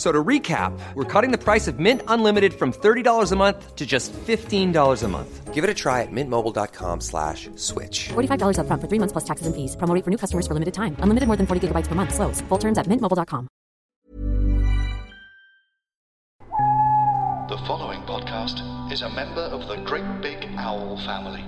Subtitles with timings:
[0.00, 3.76] F- So to recap, we're cutting the price of Mint Unlimited from $30 a month
[3.76, 5.52] to just $15 a month.
[5.52, 8.08] Give it a try at mintmobile.com slash switch.
[8.08, 9.76] $45 upfront for three months plus taxes and fees.
[9.76, 10.96] Promo rate for new customers for limited time.
[11.04, 12.14] Unlimited more than 40 gigabytes per month.
[12.14, 12.40] Slows.
[12.48, 13.46] Full terms at mintmobile.com.
[17.52, 18.56] The following podcast
[18.90, 21.44] is a member of the Great Big Owl family.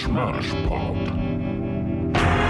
[0.00, 2.47] Smersh Pod.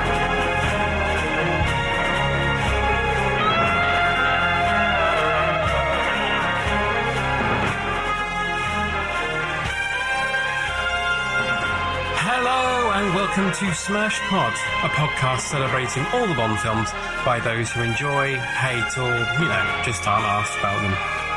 [12.98, 16.90] And welcome to Smersh Pod, a podcast celebrating all the Bond films
[17.24, 20.92] by those who enjoy, hate, or, you know, just aren't asked about them.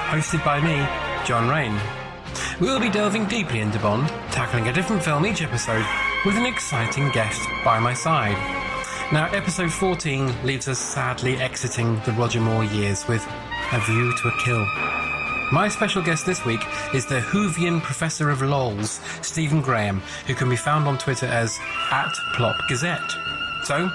[0.10, 0.78] Hosted by me,
[1.24, 1.80] John Rain.
[2.60, 5.86] We'll be delving deeply into Bond, tackling a different film each episode
[6.26, 8.38] with an exciting guest by my side.
[9.14, 13.24] Now, episode 14 leaves us sadly exiting the Roger Moore years with
[13.72, 15.21] A View to a Kill.
[15.52, 20.50] My special guest this week is the Hoovian Professor of Lols, Stephen Graham, who can
[20.50, 21.60] be found on Twitter as
[21.92, 23.12] at Plop Gazette.
[23.66, 23.90] So,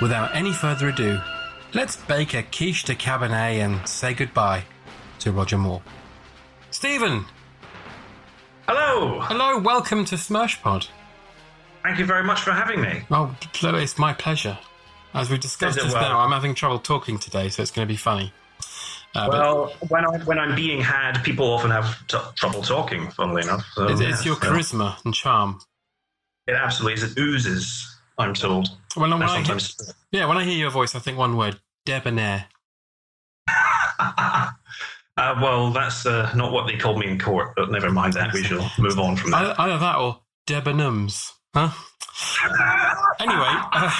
[0.00, 1.18] without any further ado,
[1.74, 4.62] let's bake a quiche de cabernet and say goodbye
[5.18, 5.82] to Roger Moore.
[6.70, 7.24] Stephen!
[8.68, 9.18] Hello.
[9.22, 10.86] Hello, welcome to Smersh Pod.
[11.82, 13.02] Thank you very much for having me.
[13.10, 14.58] Oh, pl- it's my pleasure.
[15.12, 16.02] As we discussed just well?
[16.02, 18.32] now, I'm having trouble talking today, so it's going to be funny.
[19.14, 23.10] Uh, Well, when I when I'm being had, people often have t- trouble talking.
[23.10, 25.60] Funnily enough, so, it's, yeah, it's your so charisma and charm.
[26.46, 27.12] It absolutely is.
[27.12, 27.86] It oozes.
[28.18, 28.68] I'm told.
[28.94, 29.58] When, when I hear,
[30.12, 32.46] yeah, when I hear your voice, I think one word: debonair.
[33.98, 34.50] uh,
[35.16, 38.32] well, that's uh, not what they called me in court, but never mind that.
[38.32, 39.58] We shall move on from that.
[39.58, 41.32] Either, that or debonums.
[41.54, 41.70] Huh?
[43.20, 43.90] Anyway, uh,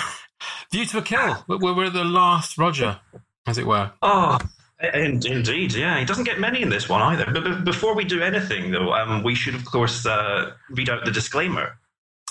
[0.72, 1.44] View to a Kill.
[1.46, 3.00] We're, we're the last Roger,
[3.46, 3.92] as it were.
[4.00, 4.38] Oh,
[4.80, 5.98] indeed, yeah.
[5.98, 7.26] He doesn't get many in this one either.
[7.30, 11.10] But, before we do anything, though, um, we should, of course, uh, read out the
[11.10, 11.78] disclaimer.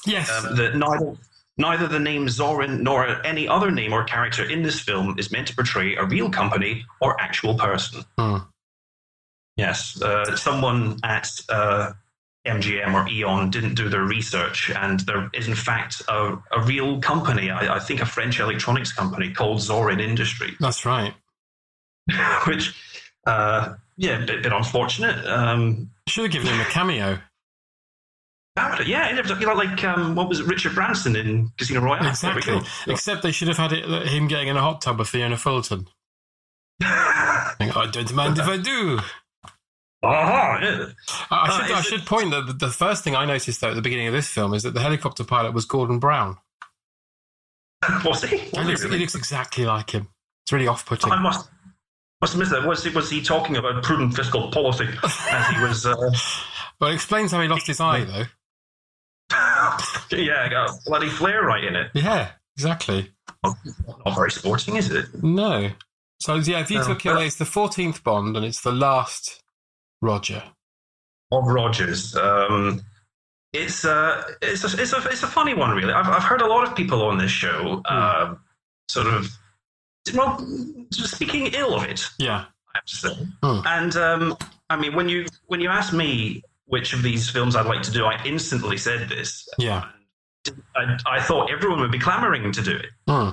[0.06, 0.30] Yes.
[0.32, 1.16] Um, that neither,
[1.58, 5.48] neither the name Zorin nor any other name or character in this film is meant
[5.48, 8.04] to portray a real company or actual person.
[8.18, 8.38] Hmm.
[9.58, 11.92] Yes, uh, someone at uh,
[12.48, 17.02] MGM or Eon didn't do their research, and there is in fact a, a real
[17.02, 21.14] company, I, I think a French electronics company called Zorin Industry, That's right.
[22.48, 22.74] which,
[23.28, 25.26] uh, yeah, a bit, bit unfortunate.
[25.26, 27.20] Um, Should have given him a cameo.
[28.86, 32.08] yeah, you know, like um, what was it, Richard Branson in Casino Royale?
[32.08, 32.60] Exactly.
[32.88, 35.88] Except they should have had it him getting in a hot tub with Fiona Fullerton.
[36.82, 39.00] I don't mind if I do.
[40.02, 40.86] Aha, yeah.
[41.30, 43.60] I, I Uh, should, I is it- should point that the, first thing I noticed
[43.62, 46.38] though at the beginning of this film is that the helicopter pilot was Gordon Brown.
[48.04, 48.38] Was he?
[48.38, 50.10] He looks, he he looks exactly like him.
[50.44, 51.12] It's really off-putting.
[51.14, 51.50] I must
[52.22, 52.66] must have missed that.
[52.66, 55.86] Was he, was he talking about prudent fiscal policy as he was?
[55.86, 56.12] Uh,
[56.82, 58.24] Well, it explains how he lost his eye though.
[60.18, 61.92] yeah, got a bloody flare right in it.
[61.94, 63.12] Yeah, exactly.
[63.44, 65.06] Not very sporting, is it?
[65.22, 65.72] No.
[66.22, 66.94] So yeah, View to No.
[66.94, 69.44] a Kill is the fourteenth Bond, and it's the last
[70.02, 70.44] Roger.
[71.32, 72.16] Of Rogers.
[72.16, 72.82] Um,
[73.54, 75.94] it's uh, it's a, it's a it's a funny one, really.
[75.94, 78.36] I've I've heard a lot of people on this show, uh,
[78.90, 79.28] sort of,
[80.14, 80.46] well,
[80.92, 82.08] speaking ill of it.
[82.18, 82.46] Yeah.
[82.76, 83.28] I have to say.
[83.44, 83.60] Hmm.
[83.66, 84.38] And um,
[84.70, 87.92] I mean, when you when you asked me which of these films I'd like to
[87.92, 89.48] do, I instantly said this.
[89.58, 89.86] Yeah.
[90.76, 92.88] I, I thought everyone would be clamoring to do it.
[93.08, 93.30] Hmm.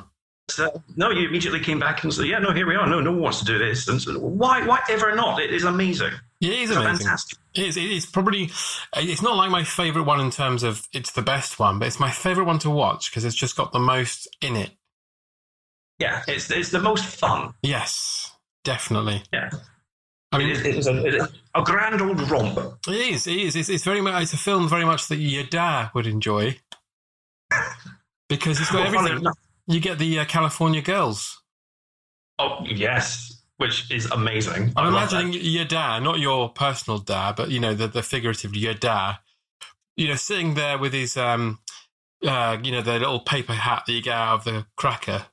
[0.49, 2.87] So no, you immediately came back and said, "Yeah, no, here we are.
[2.87, 5.41] No, no one wants to do this." And so, why, why ever not?
[5.43, 6.13] It is amazing.
[6.41, 6.99] Yeah, it is It's amazing.
[6.99, 7.39] fantastic.
[7.55, 8.51] It is, it is probably.
[8.97, 11.99] It's not like my favorite one in terms of it's the best one, but it's
[11.99, 14.71] my favorite one to watch because it's just got the most in it.
[15.99, 17.55] Yeah, it's it's the most fun.
[17.63, 18.33] Yes,
[18.65, 19.23] definitely.
[19.33, 19.51] Yeah,
[20.33, 22.59] I mean, it is a, it is a grand old romp.
[22.89, 23.27] it is.
[23.27, 23.57] It is.
[23.57, 24.23] It's, it's very much.
[24.23, 26.59] It's a film very much that your dad would enjoy.
[28.29, 29.33] because it's got Well, everything.
[29.67, 31.43] You get the uh, California girls.
[32.39, 34.73] Oh yes, which is amazing.
[34.77, 35.43] I'm imagining that.
[35.43, 39.17] your dad, not your personal dad, but you know the the figuratively your dad,
[39.97, 41.59] you know, sitting there with his um,
[42.25, 45.27] uh, you know, the little paper hat that you get out of the cracker,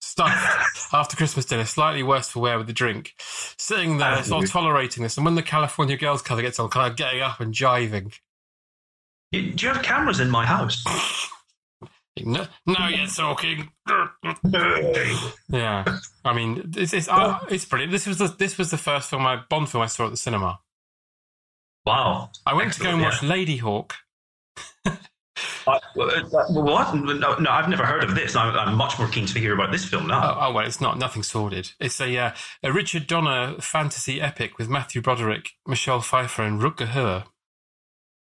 [0.00, 3.14] stuffed after Christmas dinner, slightly worse for wear with the drink,
[3.58, 6.90] sitting there, sort of tolerating this, and when the California Girls cover gets on, kind
[6.90, 8.12] of getting up and jiving.
[9.32, 10.82] You- Do you have cameras in my house?
[12.22, 13.70] No, now you're talking.
[15.48, 15.84] Yeah,
[16.24, 17.92] I mean, it's it's, uh, it's brilliant.
[17.92, 20.16] This was the this was the first film I Bond film I saw at the
[20.18, 20.58] cinema.
[21.86, 22.30] wow.
[22.44, 23.92] I went to go and Excellent, watch Ladyhawke.
[25.66, 26.94] Uh, uh, what?
[26.94, 28.36] No, no, I've never heard of this.
[28.36, 30.36] I'm, I'm much more keen to hear about this film now.
[30.36, 31.72] Oh, oh well, it's not nothing sordid.
[31.80, 32.32] It's a uh,
[32.62, 37.24] a Richard Donner fantasy epic with Matthew Broderick, Michelle Pfeiffer, and Rutger Hauer.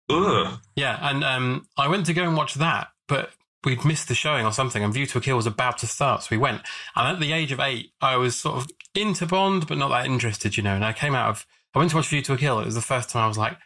[0.10, 0.60] Ugh.
[0.76, 3.32] Yeah, and um, I went to go and watch that, but
[3.64, 6.24] we'd missed the showing or something, and View to a Kill was about to start,
[6.24, 6.62] so we went.
[6.96, 10.06] And at the age of eight, I was sort of into Bond, but not that
[10.06, 10.76] interested, you know.
[10.76, 11.46] And I came out of,
[11.76, 12.60] I went to watch View to a Kill.
[12.60, 13.58] It was the first time I was like,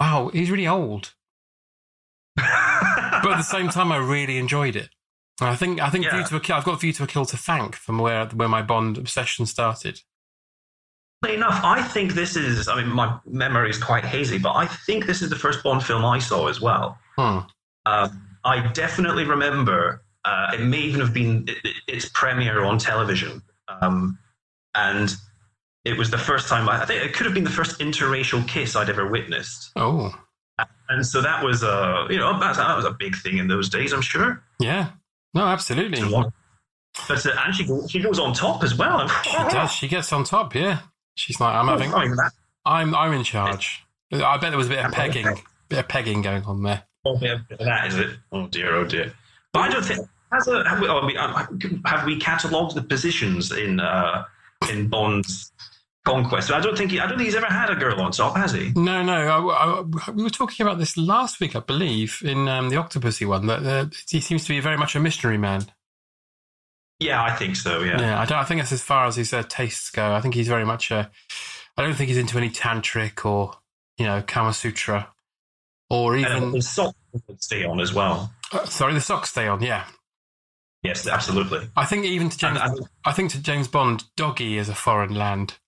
[0.00, 1.14] wow, he's really old.
[2.36, 4.88] But at the same time, I really enjoyed it.
[5.40, 6.16] And I think, I think Yeah.
[6.16, 8.48] View to a Kill, I've got View to a Kill to thank from where where
[8.48, 10.00] my Bond obsession started.
[11.28, 12.68] Enough, I think this is.
[12.68, 15.82] I mean, my memory is quite hazy, but I think this is the first Bond
[15.82, 16.98] film I saw as well.
[17.16, 17.38] Hmm.
[17.86, 20.02] Um, I definitely remember.
[20.26, 24.18] Uh, it may even have been it, it- its premiere on television, um,
[24.74, 25.14] and
[25.86, 26.68] it was the first time.
[26.68, 30.14] I, I think it could have been the first interracial kiss I'd ever witnessed, Oh,
[30.88, 33.68] and so that was a you know that, that was a big thing in those
[33.68, 33.92] days.
[33.92, 34.42] I'm sure.
[34.58, 34.90] yeah.
[35.34, 36.00] No, absolutely.
[37.08, 39.08] But uh, and she she goes on top as well.
[39.24, 39.72] She does.
[39.72, 40.54] She gets on top.
[40.54, 40.78] Yeah.
[41.16, 42.16] She's like, I'm having, Fine.
[42.64, 43.84] I'm I'm in charge.
[44.12, 45.26] I bet there was a bit of pegging,
[45.68, 46.84] bit of pegging going on there.
[47.04, 48.10] Oh, yeah, that is it.
[48.32, 49.12] Oh dear, oh dear.
[49.52, 51.46] But I don't think has a, have we, oh, uh,
[51.84, 54.24] have we catalogued the positions in uh,
[54.70, 55.52] in Bond's
[56.04, 56.50] conquest.
[56.52, 58.52] I don't think he, I don't think he's ever had a girl on top, has
[58.52, 58.72] he?
[58.76, 59.12] No, no.
[59.50, 63.26] I, I- we were talking about this last week, I believe, in um, the Octopussy
[63.26, 63.46] one.
[63.46, 65.66] That uh, he seems to be very much a missionary man.
[67.00, 67.80] Yeah, I think so.
[67.80, 68.00] Yeah.
[68.00, 68.38] Yeah, I don't.
[68.38, 70.12] I think that's as far as his uh, tastes go.
[70.14, 71.10] I think he's very much a.
[71.76, 73.54] I don't think he's into any tantric or
[73.98, 75.08] you know Kama Sutra,
[75.90, 76.52] or And even.
[76.54, 76.94] his socks
[77.40, 78.32] stay on as well.
[78.52, 79.60] uh, sorry, the socks stay on.
[79.62, 79.84] Yeah,
[80.84, 81.66] Yes, absolutely.
[81.76, 82.58] I think even to James.
[82.60, 85.58] And- and- I think to James Bond, doggy is a foreign land.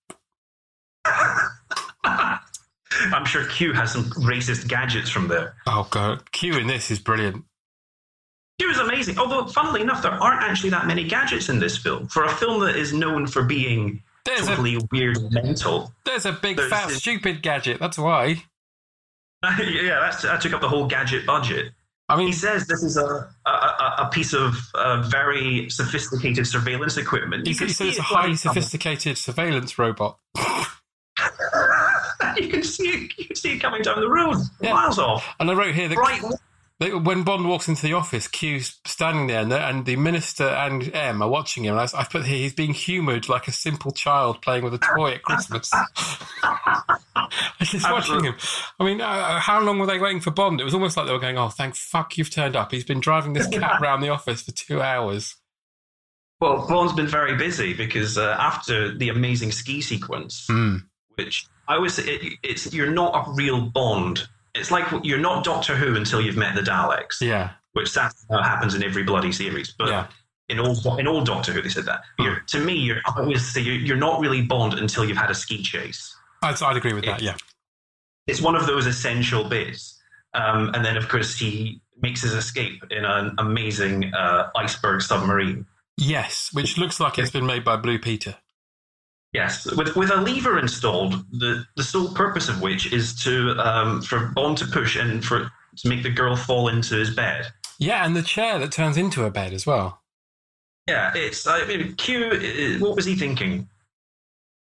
[3.13, 5.55] I'm sure Q has some racist gadgets from there.
[5.67, 7.43] Oh god, Q in this is brilliant.
[8.59, 9.19] Q is amazing.
[9.19, 12.07] Although, funnily enough, there aren't actually that many gadgets in this film.
[12.07, 15.93] For a film that is known for being There's a totally weird and mental.
[16.05, 17.79] there's a big There's fat this- stupid gadget.
[17.79, 18.43] That's why.
[19.43, 21.73] yeah, that's, that took up the whole gadget budget.
[22.09, 26.47] I mean, He says this is a, a, a a piece of uh, very sophisticated
[26.47, 27.45] surveillance equipment.
[27.45, 30.17] he, You he see it's a highly sophisticated surveillance robot.
[32.41, 33.11] you can see it.
[33.17, 34.73] You can see it coming down the road, Yeah.
[34.73, 35.25] miles off.
[35.39, 36.37] And I wrote here that
[36.79, 40.43] that when Bond walks into the office, Q's standing there, and the, and the minister
[40.47, 41.75] and M are watching him.
[41.75, 44.77] And I, I've put here he's being humoured like a simple child playing with a
[44.77, 45.71] toy at Christmas.
[46.43, 47.29] I
[47.63, 48.35] just watching him.
[48.79, 50.61] I mean, uh, how long were they waiting for Bond?
[50.61, 52.71] It was almost like they were going, "Oh, thank fuck you've turned up.
[52.71, 55.35] He's been driving this cat around the office for two hours."
[56.39, 60.75] Well, Bond's been very busy because uh, after the amazing ski sequence, Hmm.
[61.15, 64.27] which I always say, it, it's you're not a real Bond.
[64.55, 68.73] It's like you're not Doctor Who until you've met the Daleks, Yeah, which that happens
[68.75, 69.73] in every bloody series.
[69.77, 70.07] But yeah,
[70.49, 72.01] in all in all Doctor Who, they said that.
[72.19, 75.29] You're, to me, you're I always say you're, you're not really Bond until you've had
[75.29, 76.15] a ski chase.
[76.41, 77.21] I'd, I'd agree with that.
[77.21, 77.35] Yeah,
[78.27, 79.99] It's one of those essential bits.
[80.33, 85.65] Um, and then, of course, he makes his escape in an amazing uh, iceberg submarine.
[85.97, 88.35] yes, which looks like it's been made by Blue Peter.
[89.37, 94.01] Yes, with with a lever installed, the the sole purpose of which is to um,
[94.01, 97.45] for Bond to push and for to make the girl fall into his bed.
[97.77, 100.01] Yeah, and the chair that turns into a bed as well.
[100.87, 102.25] Yeah, it's I mean, Q.
[102.31, 103.67] uh, What was he thinking?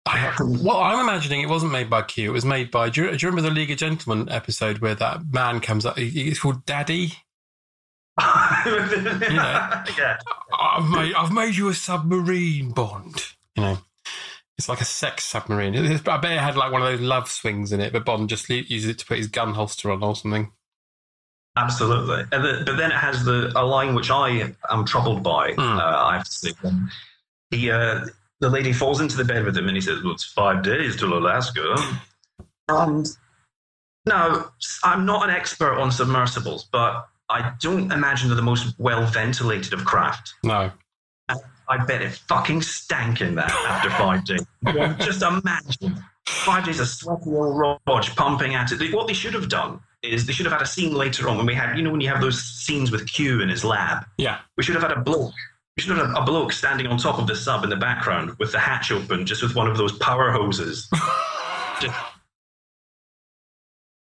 [0.05, 2.29] I, well, I'm imagining it wasn't made by Q.
[2.31, 2.91] It was made by.
[2.91, 5.97] Do you, do you remember the League of Gentlemen episode where that man comes up?
[5.97, 7.15] he- He's called Daddy.
[8.21, 9.85] yeah,
[10.59, 13.25] I've made, I've made you a submarine, Bond.
[13.57, 13.79] You know,
[14.59, 15.77] it's like a sex submarine.
[15.77, 18.49] I bet it had like one of those love swings in it, but Bond just
[18.49, 20.51] le- uses it to put his gun holster on or something.
[21.57, 22.25] absolutely.
[22.33, 25.53] And the, but then it has the a line which I am troubled by.
[25.53, 25.61] Hmm.
[25.61, 26.53] Uh, I have to say,
[27.51, 28.07] he uh,
[28.41, 30.97] the lady falls into the bed with him, and he says, "Well, it's five days
[30.97, 31.77] till Alaska."
[32.69, 33.07] And
[34.07, 34.51] now,
[34.85, 39.73] I'm not an expert on submersibles, but I don't imagine they're the most well ventilated
[39.73, 40.35] of craft.
[40.43, 40.73] No.
[41.69, 44.47] I bet it fucking stank in that after five days.
[45.05, 48.95] Just imagine five days of sweaty old Rog pumping at it.
[48.95, 51.47] What they should have done is they should have had a scene later on when
[51.47, 54.05] we had, you know, when you have those scenes with Q in his lab.
[54.19, 54.39] Yeah.
[54.57, 55.35] We should have had a bloke.
[55.77, 58.37] We should have had a bloke standing on top of the sub in the background
[58.39, 60.89] with the hatch open, just with one of those power hoses,
[61.81, 61.95] just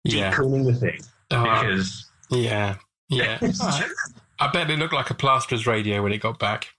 [0.06, 0.32] Yeah.
[0.34, 1.00] cooling the thing.
[1.32, 2.76] Oh, Because yeah.
[3.10, 3.38] Yeah.
[4.40, 6.70] I, bet it looked like a plasterer's radio when it got back.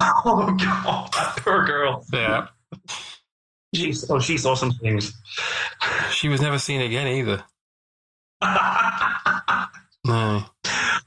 [0.00, 2.04] Oh god, that poor girl.
[2.12, 2.48] Yeah.
[3.74, 5.12] She oh she saw some things.
[6.10, 7.44] She was never seen again either.
[10.06, 10.44] No.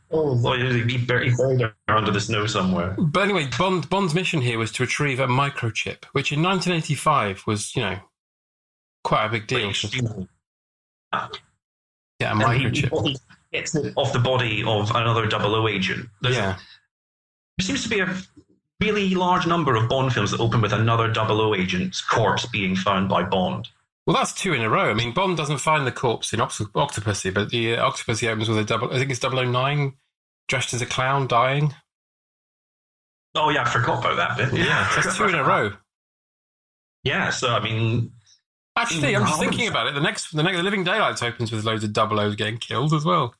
[0.10, 2.96] Oh, Lord, he buried, he buried her under the snow somewhere.
[2.98, 7.76] But anyway, Bond Bond's mission here was to retrieve a microchip, which in 1985 was,
[7.76, 8.00] you know,
[9.04, 9.72] quite a big deal.
[11.14, 11.28] Yeah,
[12.22, 12.42] a And
[12.76, 13.08] he- microchip.
[13.08, 13.18] He
[13.54, 16.10] gets it off the body of another 00 agent.
[16.22, 16.58] There's- Yeah.
[17.60, 18.06] There seems to be a
[18.82, 23.10] really large number of Bond films that open with another 00 agent's corpse being found
[23.10, 23.70] by Bond.
[24.06, 24.90] Well, that's two in a row.
[24.90, 28.48] I mean, Bond doesn't find the corpse in Oct- Octopussy, but the uh, Octopussy opens
[28.48, 28.94] with a double.
[28.94, 29.94] I think it's 009,
[30.48, 31.74] dressed as a clown, dying.
[33.36, 34.58] Oh, yeah, I forgot about that bit.
[34.58, 35.74] Yeah, that's two in a row.
[37.04, 38.12] Yeah, so, I mean,
[38.78, 39.96] Actually, I'm just thinking about it.
[39.96, 42.94] The next, the next, the Living Daylights opens with loads of double O's getting killed
[42.94, 43.34] as well.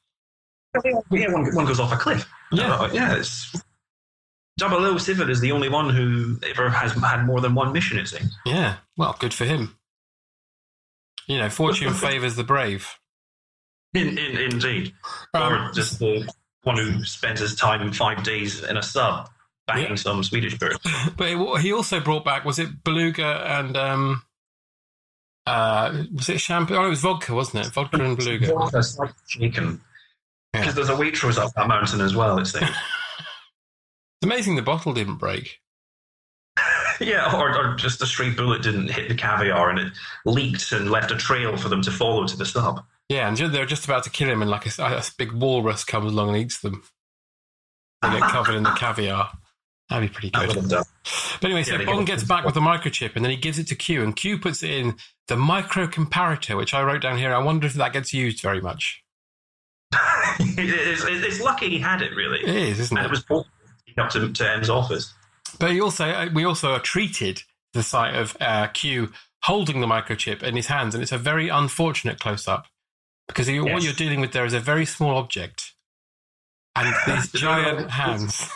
[0.84, 2.28] yeah, one, one goes off a cliff.
[2.52, 2.74] Yeah.
[2.74, 3.52] Uh, yeah, it's.
[4.60, 8.36] 007 is the only one who ever has had more than one mission, it seems.
[8.46, 8.78] Yeah.
[8.98, 9.78] Well, good for him.
[11.28, 12.96] You know, fortune favours the brave.
[13.94, 14.94] In, in, indeed.
[15.34, 16.30] Um, or just the
[16.64, 19.30] one who spends his time five days in a sub
[19.68, 19.96] banging Yeah.
[19.96, 20.78] some Swedish bird.
[21.18, 24.22] But it, he also brought back was it beluga and um,
[25.46, 26.78] uh, was it champagne?
[26.78, 27.74] Oh, it was vodka, wasn't it?
[27.74, 28.54] Vodka and beluga.
[28.54, 29.82] Like shaken.
[30.54, 30.62] Yeah.
[30.62, 32.70] Because there's a Waitrose up that mountain as well, it seems.
[34.22, 35.60] It's amazing the bottle didn't break.
[37.00, 39.94] yeah, or, or just a stray bullet didn't hit the caviar and it
[40.26, 42.84] leaked and left a trail for them to follow to the sub.
[43.10, 46.12] Yeah, and they're just about to kill him, and like a, a big walrus comes
[46.12, 46.84] along and eats them.
[48.02, 49.30] They get covered in the caviar.
[49.90, 50.70] That'd be pretty good.
[50.70, 53.68] But anyway, so they Bond gets back with the microchip, and then he gives it
[53.68, 54.96] to Q, and Q puts it in
[55.30, 57.34] the micro comparator, which I wrote down here.
[57.34, 59.04] I wonder if that gets used very much.
[60.40, 62.40] it's, it's lucky he had it, really.
[62.42, 63.10] It is, isn't And it?
[63.10, 63.46] it was
[63.98, 65.14] up to, to M's office.
[65.60, 69.12] But he also, uh, we also are treated to the sight of uh, Q
[69.44, 72.66] holding the microchip in his hands, and it's a very unfortunate close up
[73.28, 75.74] because you, what you're dealing with there is a very small object
[76.76, 78.50] and these giant hands.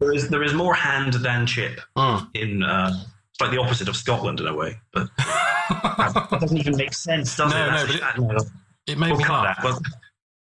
[0.00, 2.28] There is there is more hand than chip Mm.
[2.34, 2.90] in uh,
[3.32, 7.36] it's like the opposite of Scotland in a way, but that doesn't even make sense,
[7.36, 7.70] does No, it?
[7.70, 8.38] no, but it- no.
[8.86, 9.62] It made We'll me cut laugh.
[9.62, 9.80] that.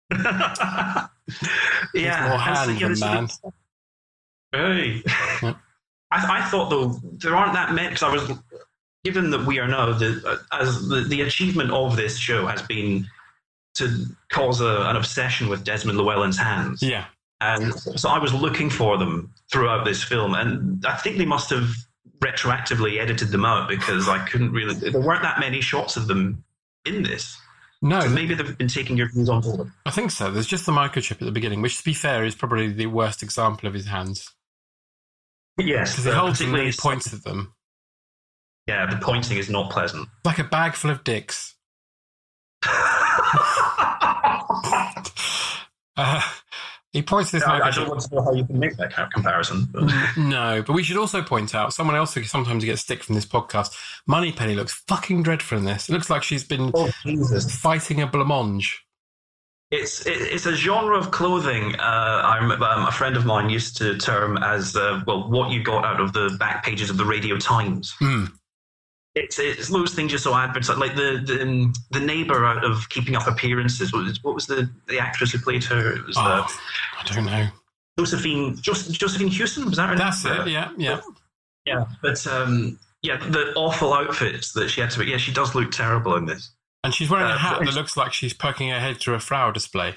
[0.10, 1.10] But
[1.94, 3.30] yeah, more and so, hand yeah, than man.
[4.54, 5.02] Hey.
[5.42, 5.54] I,
[6.12, 8.32] I thought though there aren't that many because I was
[9.04, 12.62] given that we are now the uh, as the, the achievement of this show has
[12.62, 13.08] been
[13.76, 16.84] to cause a, an obsession with Desmond Llewellyn's hands.
[16.84, 17.06] Yeah.
[17.42, 21.50] And so I was looking for them throughout this film, and I think they must
[21.50, 21.70] have
[22.20, 24.76] retroactively edited them out because I couldn't really.
[24.76, 26.44] There weren't that many shots of them
[26.86, 27.38] in this.
[27.82, 29.70] No, So maybe they've been taking your views on board.
[29.86, 30.32] I think so.
[30.32, 33.22] There's just the microchip at the beginning, which, to be fair, is probably the worst
[33.22, 34.32] example of his hands
[35.58, 37.54] Yes, because uh, holds them and particularly he points at them
[38.68, 40.08] Yeah, the pointing is not pleasant.
[40.26, 41.56] like a bag full of dicks.
[45.96, 46.22] Uh,
[46.92, 49.68] he points this I, I don't want to know how you can make that comparison.
[49.72, 53.14] But No, but we should also point out someone else who sometimes gets stick from
[53.16, 53.76] this podcast.
[54.08, 55.90] Moneypenny looks fucking dreadful in this.
[55.90, 57.56] It looks like she's been oh Jesus!
[57.56, 58.74] fighting a blancmange.
[59.74, 61.76] It's it's a genre of clothing.
[61.80, 65.64] Uh, I'm, um, a friend of mine used to term as uh, well what you
[65.64, 67.96] got out of the back pages of the Radio Times.
[67.98, 68.26] Hmm.
[69.16, 72.88] It's it's those things you saw adverts like the the, um, the neighbor out of
[72.90, 73.92] Keeping Up Appearances.
[73.92, 75.94] What was, what was the the actress who played her?
[75.98, 76.60] It was uh, Oh,
[77.00, 77.48] I don't know.
[77.98, 79.66] Josephine Jos- Josephine Tewson.
[79.66, 80.42] Was that her That's name?
[80.42, 80.48] it.
[80.50, 81.02] Yeah, yeah.
[81.66, 85.04] Yeah, but um, yeah, the awful outfits that she had to.
[85.04, 86.52] Yeah, she does look terrible in this.
[86.84, 89.20] And she's wearing a Uh, hat that looks like she's poking her head through a
[89.20, 89.96] flower display.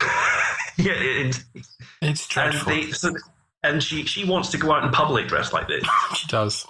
[0.76, 1.42] yeah, it,
[2.00, 2.72] It's and dreadful.
[2.72, 3.14] they, so,
[3.62, 5.84] and she she wants to go out in public dressed like this.
[6.16, 6.66] she does.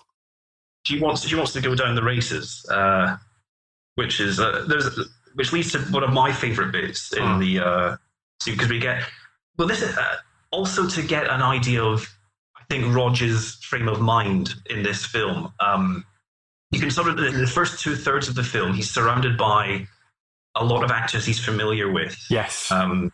[0.84, 3.16] She wants she wants to go down the races, uh,
[3.94, 4.98] which is uh, there's
[5.34, 7.38] which leads to one of my favorite bits in Hmm.
[7.40, 7.96] the uh,
[8.44, 9.02] because we get
[9.56, 10.16] well this is uh,
[10.50, 12.06] also to get an idea of
[12.56, 15.52] I think Roger's frame of mind in this film.
[15.60, 16.04] Um,
[16.72, 19.86] you can sort of in the first two thirds of the film, he's surrounded by
[20.56, 22.16] a lot of actors he's familiar with.
[22.28, 22.70] Yes.
[22.72, 23.12] Um,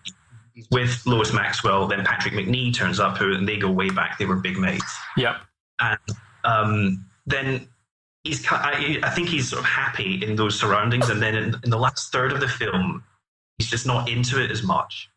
[0.71, 1.87] with Lois Maxwell.
[1.87, 4.19] Then Patrick Macnee turns up, who and they go way back.
[4.19, 4.97] They were big mates.
[5.17, 5.37] Yep.
[5.81, 5.99] And
[6.45, 7.69] um, then
[8.25, 11.11] he's, I, I think he's sort of happy in those surroundings.
[11.11, 13.05] And then in, in the last third of the film,
[13.59, 15.11] he's just not into it as much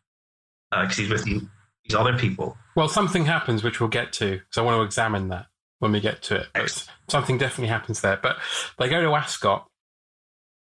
[0.70, 1.42] because he's with these
[1.84, 2.56] these other people.
[2.76, 5.46] Well, something happens which we'll get to, so I want to examine that
[5.82, 6.46] when we get to it.
[6.54, 8.16] But something definitely happens there.
[8.22, 8.36] But
[8.78, 9.66] they go to Ascot,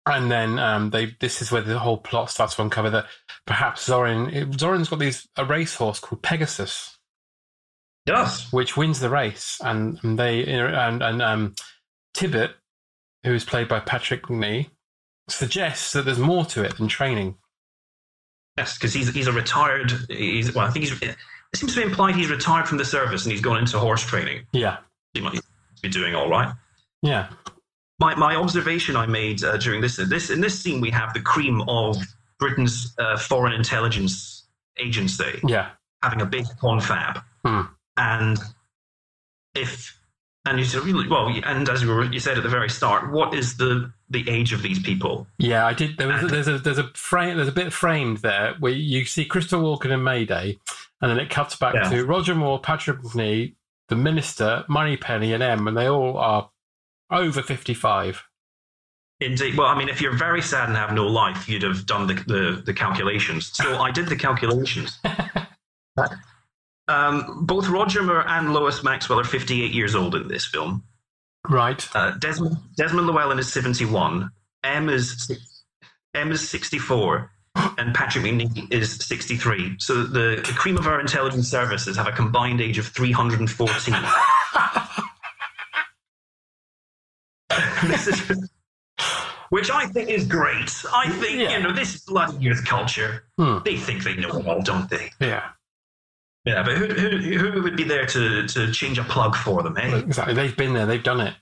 [0.06, 1.14] and then um, they.
[1.20, 3.04] This is where the whole plot starts to uncover that
[3.46, 4.30] perhaps Zorin.
[4.54, 6.96] Zorin's got these a racehorse called Pegasus,
[8.06, 8.50] Yes.
[8.50, 11.54] which wins the race, and, and they and and um,
[12.14, 12.52] Tibbet,
[13.24, 14.70] who is played by Patrick Macnee,
[15.28, 17.36] suggests that there's more to it than training.
[18.56, 19.92] Yes, because he's he's a retired.
[20.08, 20.98] He's well, I think he's.
[21.02, 24.02] It seems to be implied he's retired from the service and he's gone into horse
[24.06, 24.46] training.
[24.52, 24.78] Yeah,
[25.14, 25.40] He might
[25.82, 26.54] be doing all right.
[27.02, 27.30] yeah,
[27.98, 31.20] My my observation I made uh, during this this in this scene we have the
[31.20, 31.96] cream of
[32.38, 34.46] Britain's uh, foreign intelligence
[34.78, 35.70] agency yeah.
[36.02, 37.62] having a big confab, Hmm.
[37.96, 38.38] and
[39.54, 39.96] if
[40.46, 43.12] and you said really well, and as you, were, you said at the very start,
[43.12, 45.26] what is the the age of these people?
[45.38, 45.98] Yeah, I did.
[45.98, 49.24] There was there's a there's a frame there's a bit framed there where you see
[49.26, 50.58] Crystal Walken and Mayday,
[51.02, 51.90] and then it cuts back Yeah.
[51.90, 53.54] to Roger Moore, Patrick Macnee,
[53.90, 56.50] the Minister, Moneypenny, and M, and they all are
[57.10, 58.22] over fifty five.
[59.20, 59.58] Indeed.
[59.58, 62.14] Well, I mean, if you're very sad and have no life, you'd have done the
[62.14, 63.50] the, the calculations.
[63.52, 64.98] So I did the calculations.
[66.88, 70.84] um, both Roger Moore and Lois Maxwell are 58 years old in this film.
[71.48, 71.86] Right.
[71.94, 74.30] Uh, Desmond Desmond Llewellyn is 71.
[74.64, 75.30] M is
[76.14, 77.30] M is 64.
[77.78, 79.76] And Patrick Macnee is 63.
[79.78, 83.94] So the, the cream of our intelligence services have a combined age of 314.
[87.86, 88.50] This is-
[89.50, 90.70] which I think is great.
[90.94, 91.56] I think, Yeah.
[91.56, 93.58] you know, this bloody youth culture, Hmm.
[93.64, 95.10] they think they know it all, don't they?
[95.20, 95.48] Yeah.
[96.44, 99.76] Yeah, but who, who, who would be there to, to change a plug for them,
[99.76, 99.96] eh?
[99.98, 100.34] Exactly.
[100.34, 100.86] They've been there.
[100.86, 101.34] They've done it.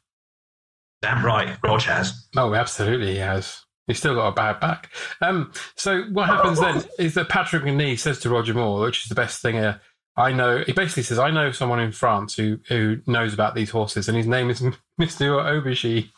[1.03, 2.29] Damn right, Rog has.
[2.37, 3.63] Oh, absolutely, he has.
[3.89, 4.91] He's still got a bad back.
[5.21, 9.09] Um, so what happens then is that Patrick Macnee says to Roger Moore, which is
[9.09, 9.57] the best thing.
[9.59, 9.79] Uh,
[10.17, 10.63] I know.
[10.65, 14.17] He basically says, "I know someone in France who who knows about these horses, and
[14.17, 14.63] his name is
[14.99, 16.11] Mister Aubergy."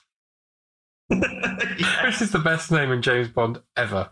[1.11, 4.11] yeah, Which is the best name in James Bond ever.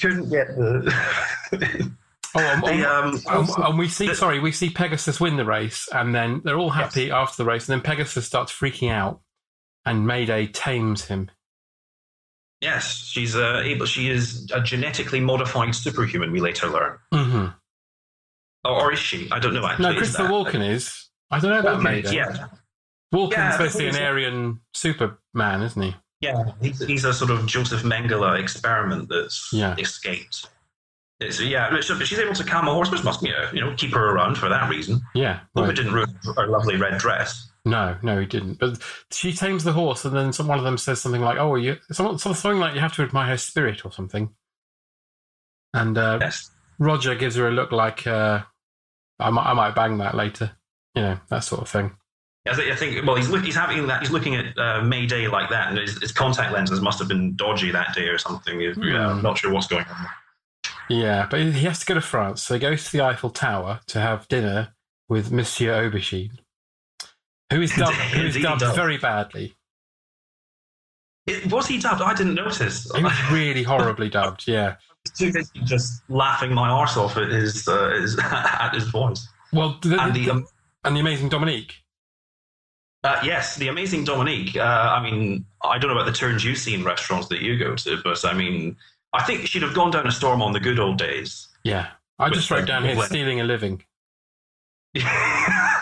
[0.00, 1.92] couldn't get the.
[2.36, 5.88] Oh, and, the um, and- and we see, sorry, we see Pegasus win the race,
[5.92, 9.20] and then they're all happy after the race, and then Pegasus starts freaking out,
[9.86, 11.30] and Mayday tames him.
[12.60, 13.86] Yes, she's uh, able.
[13.86, 16.32] She is a genetically modified superhuman.
[16.32, 17.46] We later learn, hmm
[18.64, 19.28] or, or is she?
[19.30, 19.66] I don't know.
[19.66, 21.08] Actually, No, Is Christopher that- Walken is.
[21.30, 22.14] I don't know about Mayday.
[22.14, 22.46] Yeah,
[23.14, 25.94] Walken's Yeah, basically an Aryan Superman, isn't he?
[26.20, 26.44] yeah.
[26.62, 29.74] He's, he's a sort of Joseph Mengele experiment that's Yeah.
[29.78, 30.48] escaped.
[31.20, 33.74] It's, yeah, but she's able to calm a horse, which must be a, you know
[33.76, 35.00] keep her around for that reason.
[35.14, 35.40] Yeah.
[35.56, 35.70] Right.
[35.70, 37.50] it didn't ruin her lovely red dress.
[37.64, 38.58] No, no, he didn't.
[38.58, 38.78] But
[39.10, 41.78] she tames the horse, and then some, one of them says something like, "Oh, you
[41.92, 44.34] some- something like you have to admire her spirit or something."
[45.72, 46.50] And uh, Yes.
[46.78, 48.42] Roger gives her a look like, uh,
[49.18, 50.52] "I might, I might bang that later,"
[50.94, 51.96] you know, that sort of thing.
[52.46, 54.02] I think, I think well, he's, look, he's having that.
[54.02, 57.34] He's looking at uh, Mayday like that, and his, his contact lenses must have been
[57.36, 58.60] dodgy that day or something.
[58.60, 59.22] Yeah, I'm Hmm.
[59.22, 60.06] not sure what's going on.
[60.90, 63.80] Yeah, but he has to go to France, so he goes to the Eiffel Tower
[63.86, 64.74] to have dinner
[65.08, 66.38] with Monsieur Aubergine,
[67.54, 69.54] who is dubbed, who is he dubbed very badly.
[71.26, 72.02] It, was he dubbed?
[72.02, 72.90] I didn't notice.
[72.94, 74.46] He was really horribly dubbed.
[74.46, 74.76] Yeah.
[75.64, 79.26] just laughing my arse off at his, uh, his at his voice.
[79.52, 80.46] Well, the, And the, um,
[80.84, 81.74] and the amazing Dominique.
[83.04, 84.56] uh, yes, the amazing Dominique.
[84.56, 87.56] Uh, I mean, I don't know about the turns you see in restaurants that you
[87.56, 88.76] go to, but I mean,
[89.12, 91.48] I think she'd have gone down a storm on the good old days.
[91.62, 93.84] Yeah, I just wrote uh, down here stealing a living.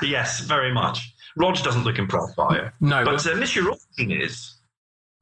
[0.03, 1.13] yes, very much.
[1.37, 4.55] Rog doesn't look impressed by her, No, but but, uh, Monsieur Robin is.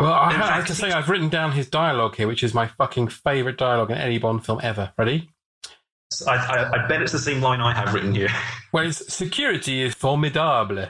[0.01, 2.53] well, I, in I have to say I've written down his dialogue here, which is
[2.55, 4.93] my fucking favorite dialogue in any Bond film ever.
[4.99, 5.31] Ready?
[6.27, 8.29] I, I, I bet it's the same line I have written here.
[8.73, 10.87] Well, it's, security is formidable,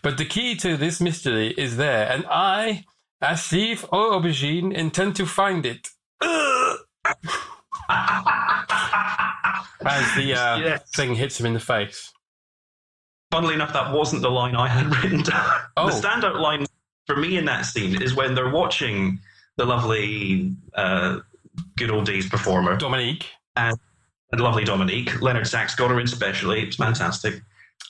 [0.00, 2.84] but the key to this mystery is there, and I,
[3.20, 5.88] as thief or aubergine, intend to find it.
[9.84, 10.90] As the uh, Yes.
[10.94, 12.12] thing hits him in the face.
[13.30, 15.50] Funnily enough, that wasn't the line I had written down.
[15.76, 15.90] Oh.
[15.90, 16.66] The standout line
[17.06, 19.18] for me in that scene is when they're watching
[19.56, 21.18] the lovely uh,
[21.76, 23.26] good old days performer Dominique.
[23.56, 23.76] and
[24.32, 25.20] the lovely Dominique.
[25.20, 26.62] Leonard Sachs got her in specially.
[26.62, 27.40] It's fantastic.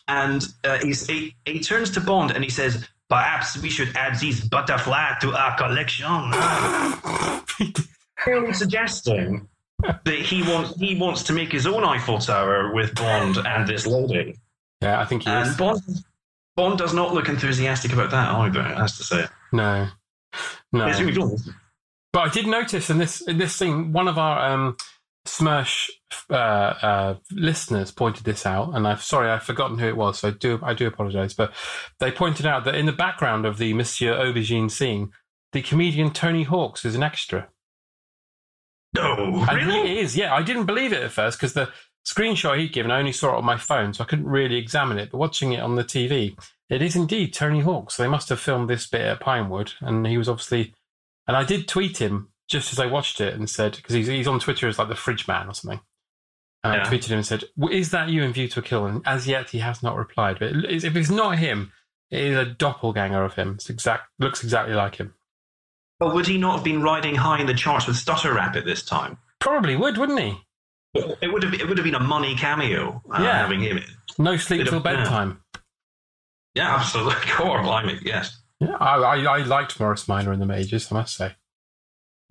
[0.06, 4.18] And uh, he's, he, he turns to Bond and he says, Perhaps we should add
[4.20, 6.06] these butterfly to our collection.
[8.18, 9.48] Clearly suggesting
[9.82, 13.86] that he wants he wants to make his own Eiffel Tower with Bond and this
[13.86, 14.36] lady.
[14.80, 15.56] Yeah, I think he And is.
[15.56, 15.80] Bond
[16.56, 18.60] Bond does not look enthusiastic about that either.
[18.60, 19.26] I have to say.
[19.52, 19.88] No,
[20.72, 20.86] no.
[20.86, 21.36] Yes, we do.
[22.12, 24.76] But I did notice in this in this scene, one of our um,
[26.30, 30.28] uh, uh, listeners pointed this out, and I'm sorry I've forgotten who it was, so
[30.28, 31.34] I do I do apologise.
[31.34, 31.52] But
[32.00, 35.10] they pointed out that in the background of the Monsieur Aubergine scene,
[35.52, 37.48] the comedian Tony Hawks is an extra.
[38.94, 39.86] No, And really?
[39.88, 40.34] he is, yeah.
[40.34, 41.68] I didn't believe it at first because the
[42.06, 44.98] screenshot he'd given, I only saw it on my phone, so I couldn't really examine
[44.98, 45.10] it.
[45.10, 46.36] But watching it on the TV,
[46.70, 47.90] it is indeed Tony Hawk.
[47.90, 50.74] So they must have filmed this bit at Pinewood, and he was obviously.
[51.26, 54.26] And I did tweet him just as I watched it and said, because he's, he's
[54.26, 55.80] on Twitter as like the fridge man or something.
[56.64, 56.82] And Yeah.
[56.82, 58.86] I tweeted him and said, Is that you in View to a Kill?
[58.86, 60.38] And as yet, he has not replied.
[60.38, 61.72] But it- if it's not him,
[62.10, 63.52] it is a doppelganger of him.
[63.56, 65.14] It's exact, looks exactly like him.
[66.00, 68.64] But would he not have been riding high in the charts with Stutter Rap at
[68.64, 69.18] this time?
[69.40, 70.38] Probably would, wouldn't he?
[70.94, 73.38] It would have it would have been a money cameo uh, Yeah.
[73.38, 73.78] having him.
[73.78, 73.84] in.
[74.18, 74.96] No sleep till of- yeah.
[74.96, 75.40] bedtime.
[76.54, 77.14] Yeah, absolutely.
[77.30, 78.40] Core, blimey, yes.
[78.60, 81.36] Yeah, I, I, I liked Morris Minor in the Majors, I must say.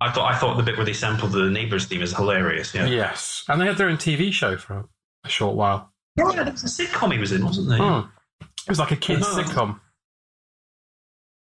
[0.00, 2.74] I thought I thought the bit where they sampled the Neighbours theme is hilarious.
[2.74, 4.84] Yeah, Yes, and they had their own TV show for
[5.24, 5.92] a short while.
[6.16, 7.78] yeah, that was a sitcom he was in, wasn't there?
[7.78, 8.08] Hmm.
[8.42, 9.42] It was like a kids' Oh.
[9.42, 9.80] sitcom.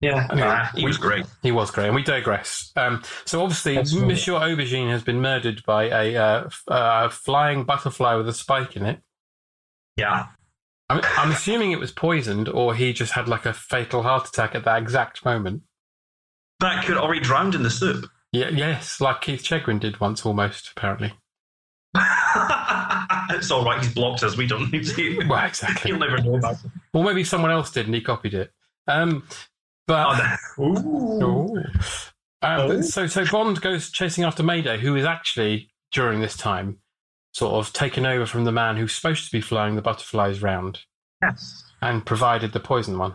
[0.03, 1.25] Yeah, Anyway, yeah, he we- was great.
[1.43, 2.73] He was great, and we digress.
[2.77, 4.07] Um, so obviously, That's right.
[4.07, 8.77] Monsieur Aubergine has been murdered by a uh, f- uh, flying butterfly with a spike
[8.77, 9.01] in it.
[9.97, 10.27] Yeah,
[10.91, 14.55] I'm, I'm assuming it was poisoned, or he just had like a fatal heart attack
[14.57, 15.63] at that exact moment.
[16.61, 18.07] that could or he drowned in the soup.
[18.33, 21.13] Yeah, yes, like Keith Chegwin did once, almost apparently.
[21.95, 23.83] it's all right.
[23.83, 24.37] He's blocked us.
[24.37, 25.27] We don't need to.
[25.29, 25.91] Well, exactly.
[25.93, 26.71] You'll never know about it.
[26.93, 28.51] Or maybe someone else did, and he copied it.
[28.89, 29.27] Um,
[29.87, 30.63] but Oh.
[30.63, 31.23] Ooh.
[31.25, 31.57] Ooh.
[31.57, 31.63] Um,
[32.43, 32.81] Oh.
[32.81, 36.79] So, so Bond goes chasing after Mayday, who is actually during this time
[37.33, 40.81] sort of taken over from the man who's supposed to be flying the butterflies round
[41.23, 41.65] Yes.
[41.81, 43.15] and provided the poison one.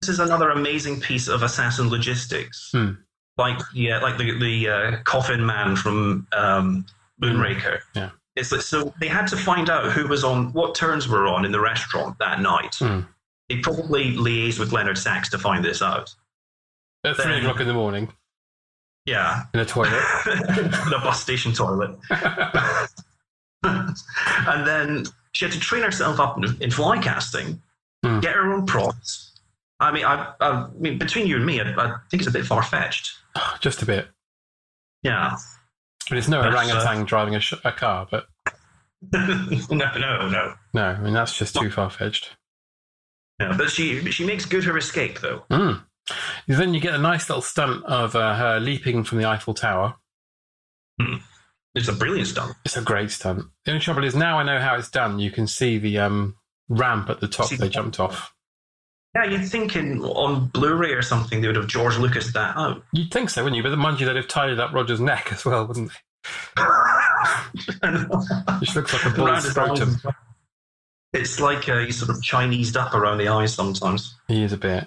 [0.00, 2.70] This is another amazing piece of assassin logistics.
[2.72, 2.92] Hmm.
[3.36, 6.86] Like yeah, like the the uh, coffin man from um,
[7.22, 7.80] Moonraker.
[7.94, 8.10] Yeah.
[8.36, 11.44] It's like, so they had to find out who was on what turns were on
[11.44, 12.74] in the restaurant that night.
[12.78, 13.00] Hmm.
[13.48, 16.14] They probably liaised with Leonard Sachs to find this out.
[17.04, 18.10] At three o'clock in the morning
[19.04, 19.90] Yeah, in a toilet.
[20.24, 21.96] the bus station toilet.
[23.62, 27.60] and then she had to train herself up in, in fly casting,
[28.04, 28.20] Hmm.
[28.20, 29.32] get her own props.
[29.80, 32.44] I mean, I, I mean, between you and me, I, I think it's a bit
[32.44, 33.12] far fetched.
[33.60, 34.08] Just a bit.
[35.02, 35.36] Yeah.
[36.08, 38.26] But it's no uh, orangutan driving a, sh- a car, but
[39.12, 40.54] no, no, no.
[40.74, 42.36] no, I mean, that's just too far fetched.
[43.40, 45.44] Yeah, but she she makes good her escape though.
[45.50, 45.82] Mm.
[46.46, 49.96] Then you get a nice little stunt of uh, her leaping from the Eiffel Tower.
[51.74, 52.54] It's a brilliant stunt.
[52.64, 53.46] It's a great stunt.
[53.64, 55.18] The only trouble is now I know how it's done.
[55.18, 56.36] You can see the um,
[56.68, 58.32] ramp at the top See they jumped off.
[59.14, 62.82] Yeah, you'd think in, on Blu-ray or something they would have George Lucas that out.
[62.92, 63.62] You'd think so, wouldn't you?
[63.62, 66.62] But mind you, they'd have tied up Roger's neck as well, wouldn't they?
[68.60, 69.96] Which looks like a bull's scrotum.
[71.14, 71.20] Eyes.
[71.20, 74.16] It's like uh, he's sort of Chinesed up around the eyes sometimes.
[74.28, 74.84] He is a bit.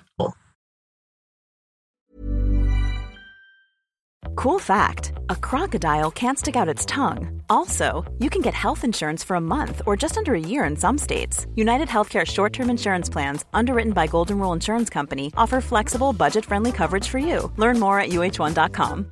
[4.37, 7.41] Cool fact a crocodile can't stick out its tongue.
[7.49, 10.75] Also, you can get health insurance for a month or just under a year in
[10.75, 11.47] some states.
[11.55, 16.45] United Healthcare short term insurance plans, underwritten by Golden Rule Insurance Company, offer flexible, budget
[16.45, 17.51] friendly coverage for you.
[17.57, 19.11] Learn more at uh1.com.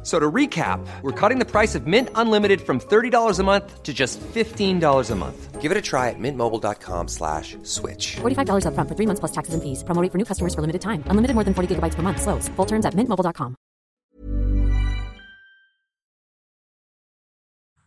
[0.00, 3.82] F- So to recap, we're cutting the price of Mint Unlimited from $30 a month
[3.82, 5.60] to just $15 a month.
[5.60, 8.16] Give it a try at mintmobile.com slash switch.
[8.22, 9.84] $45 upfront for three months plus taxes and fees.
[9.84, 11.04] Promo rate for new customers for limited time.
[11.08, 12.22] Unlimited more than 40 gigabytes per month.
[12.22, 12.48] Slows.
[12.56, 13.56] Full terms at mintmobile.com.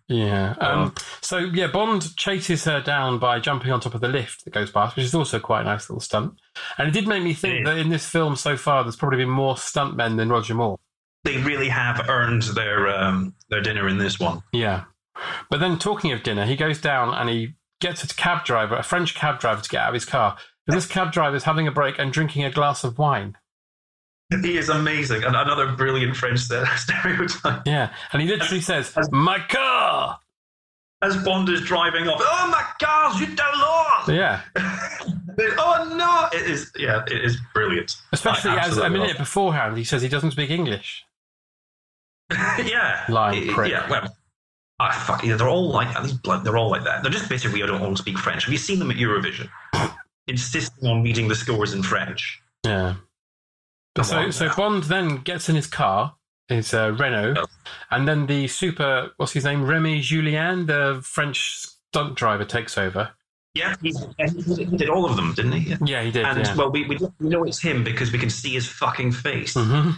[0.10, 0.54] Yeah.
[0.60, 4.52] Um, so, yeah, Bond chases her down by jumping on top of the lift that
[4.54, 6.34] goes past, which is also quite a nice little stunt.
[6.78, 9.30] And it did make me think that in this film so far, there's probably been
[9.30, 10.78] more stuntmen than Roger Moore.
[11.24, 14.44] They really have earned their um, their dinner in this one.
[14.52, 14.86] Yeah.
[15.50, 18.84] But then, talking of dinner, he goes down and he gets a cab driver, a
[18.84, 20.38] French cab driver, to get out of his car.
[20.68, 23.38] And this cab driver is having a break and drinking a glass of wine.
[24.42, 26.40] He is amazing, and another brilliant French
[26.78, 27.62] stereotype.
[27.66, 27.94] Yeah.
[28.12, 30.20] And he literally says, My car!
[31.04, 34.16] As Bond is driving off, oh my car, you don't!
[34.16, 34.42] Yeah.
[34.56, 36.38] oh no!
[36.38, 37.98] It is, yeah, it is brilliant.
[38.14, 41.04] Especially as a minute beforehand, he says he doesn't speak English.
[42.32, 42.70] Love it.
[42.72, 43.72] yeah, Lying prick.
[43.72, 44.16] Yeah, well,
[44.80, 46.44] ah, fuck, yeah, they're all like these blood.
[46.44, 47.04] They're all like that.
[47.04, 48.44] They're just basically I don't want to speak French.
[48.46, 49.50] Have you seen them at Eurovision?
[50.28, 52.42] Insisting on reading the scores in French.
[52.66, 52.96] Yeah.
[53.96, 54.56] Come so, on so now.
[54.56, 56.16] Bond then gets in his car,
[56.48, 57.46] his uh, Renault, Oh.
[57.92, 61.58] and then the super, what's his name, Remy Julienne, the French
[61.92, 63.12] stunt driver, takes over.
[63.54, 65.76] Yeah, he, he he did all of them, didn't he?
[65.86, 66.26] Yeah, he did.
[66.26, 66.56] And yeah.
[66.56, 69.54] well, we, we know it's him because we can see his fucking face.
[69.54, 69.96] Mhm.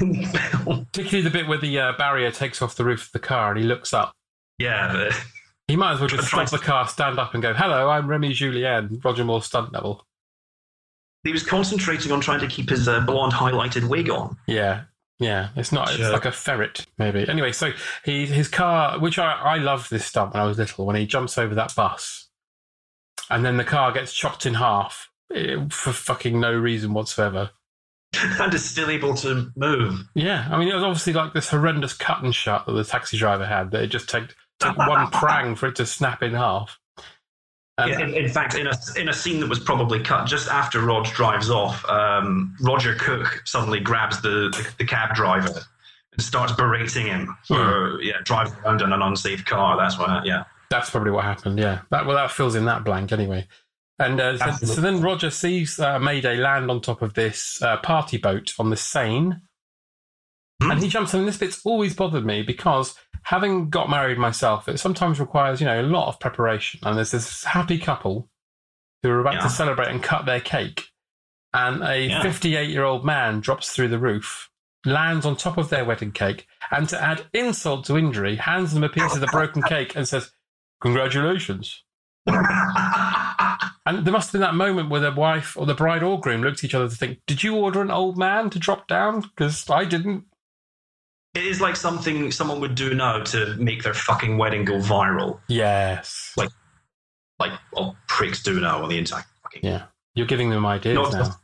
[0.00, 0.86] In the film.
[0.86, 3.60] Particularly the bit where the uh, barrier takes off the roof of the car and
[3.60, 4.12] he looks up.
[4.58, 5.16] yeah, the-
[5.68, 8.32] He might as well just stop the car, stand up, and go, "Hello, I'm Remy
[8.32, 10.04] Julienne, Roger Moore stunt double."
[11.24, 14.36] he was concentrating on trying to keep his uh, blonde highlighted wig on.
[14.46, 14.84] Yeah,
[15.18, 15.48] yeah.
[15.56, 15.90] It's not.
[15.92, 17.28] It's like a ferret, maybe.
[17.28, 17.72] Anyway, so
[18.04, 21.06] he his car, which I I loved this stunt when I was little, when he
[21.06, 22.28] jumps over that bus,
[23.28, 27.50] and then the car gets chopped in half eh, for fucking no reason whatsoever.
[28.40, 30.04] and is still able to move.
[30.14, 33.18] Yeah, I mean, it was obviously like this horrendous cut and shut that the taxi
[33.18, 33.70] driver had.
[33.70, 36.78] That it just took took one prang for it to snap in half.
[37.76, 40.80] And- in, in fact, in a in a scene that was probably cut just after
[40.80, 45.60] Rog drives off, um, Roger Cook suddenly grabs the, the, the cab driver
[46.12, 49.76] and starts berating him for yeah driving around in an unsafe car.
[49.76, 50.26] That's what.
[50.26, 50.44] Yeah.
[50.70, 51.58] That's probably what happened.
[51.58, 51.80] Yeah.
[51.90, 53.46] That well, that fills in that blank anyway.
[53.98, 57.78] And uh, so, so then Roger sees uh, Mayday land on top of this uh,
[57.78, 59.36] party boat on the Seine,
[60.62, 60.72] Hmm.
[60.72, 61.20] and he jumps in.
[61.20, 65.66] And this bit's always bothered me because having got married myself, it sometimes requires you
[65.66, 66.80] know a lot of preparation.
[66.82, 68.28] And there's this happy couple
[69.02, 69.40] who are about Yeah.
[69.42, 70.88] to celebrate and cut their cake,
[71.54, 72.22] and a Yeah.
[72.22, 74.50] 58 year old man drops through the roof.
[74.84, 78.84] Lands on top of their wedding cake, and to add insult to injury, hands them
[78.84, 80.30] a piece of the broken cake and says,
[80.80, 81.84] Congratulations.
[83.86, 86.42] And there must have been that moment where the wife or the bride or groom
[86.42, 89.22] looked at each other to think, Did you order an old man to drop down?
[89.22, 90.24] Because I didn't.
[91.34, 95.40] It is like something someone would do now to make their fucking wedding go viral,
[95.48, 96.32] Yes.
[96.36, 96.50] Like-
[97.38, 99.24] like all pricks do now on the internet.
[99.44, 99.84] Fucking Yeah.
[100.14, 101.18] You're giving them ideas Not now.
[101.20, 101.38] just-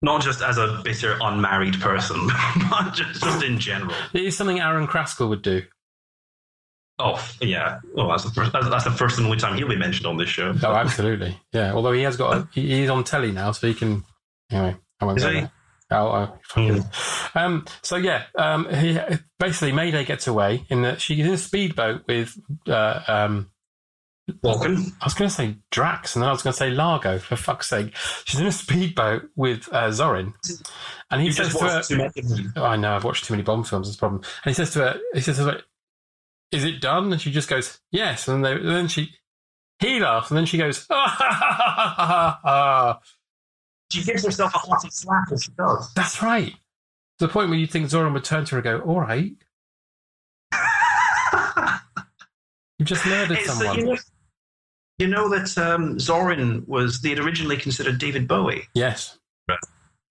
[0.00, 2.24] Not just as a bitter unmarried person,
[2.70, 3.94] but just, just in general.
[4.12, 5.62] It is something Aaron Kraskell would do.
[7.00, 9.76] Oh yeah, well that's the first that's, that's the first and only time he'll be
[9.76, 10.52] mentioned on this show.
[10.62, 11.38] Oh, absolutely.
[11.52, 11.72] Yeah.
[11.72, 14.04] Although he has got, a, he, he's on telly now, so he can.
[14.50, 15.40] Anyway, I won't Is go he?
[15.40, 15.52] there.
[15.90, 16.84] Oh, fucking.
[17.34, 18.98] Um, so yeah, um, he
[19.38, 23.50] basically Mayday gets away in that she's in a speedboat with uh, um,
[24.44, 24.92] Walken.
[25.00, 27.18] I was going to say Drax, and then I was going to say Largo.
[27.18, 30.34] For fuck's sake, she's in a speedboat with uh, Zorin,
[31.10, 32.52] and he You says to her, too many of them.
[32.56, 33.86] "I know I've watched too many Bond films.
[33.88, 35.62] That's the problem." And he says to her, "He says, to her,
[36.52, 39.14] is it done?" And she just goes, "Yes." And, they, and then she,
[39.78, 43.00] he laughs, and then she goes, "Ah, ha, ha, ha, ha, ha, ha."
[43.90, 45.92] She gives herself a hearty slap as she does.
[45.94, 46.52] "That's right."
[47.18, 49.32] To the point where you think Zorin would turn to her and go, "All right,
[52.78, 53.96] you just murdered It's, someone." you, know,
[54.98, 59.18] you know that um, Zorin was they had originally considered David Bowie yes.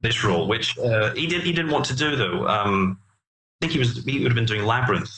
[0.02, 2.48] this role, which uh, he did he didn't want to do though.
[2.48, 3.00] Um,
[3.62, 5.10] I think he was he would have been doing Labyrinth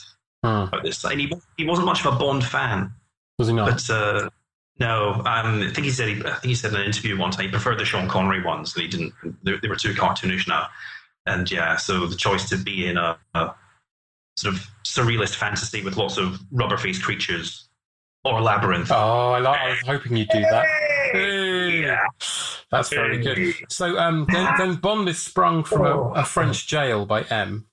[0.42, 1.18] Time.
[1.18, 2.92] He he wasn't much of a Bond fan,
[3.38, 3.70] Was he not?
[3.70, 4.30] but uh,
[4.78, 5.24] no, um,
[5.62, 7.50] I think he said he, I think he said in an interview one time he
[7.50, 8.72] preferred the Sean Connery ones.
[8.74, 10.68] That he didn't they, they were too cartoonish now,
[11.26, 13.54] and yeah, so the choice to be in a, a
[14.36, 17.68] sort of surrealist fantasy with lots of rubber faced creatures
[18.24, 18.90] or a Labyrinth.
[18.90, 20.64] Oh, I, like, I was hoping you'd do that.
[21.12, 21.82] Hey.
[21.82, 22.06] Yeah.
[22.70, 23.54] That's very good.
[23.68, 27.66] So um, then, then Bond is sprung from a, a French jail by M.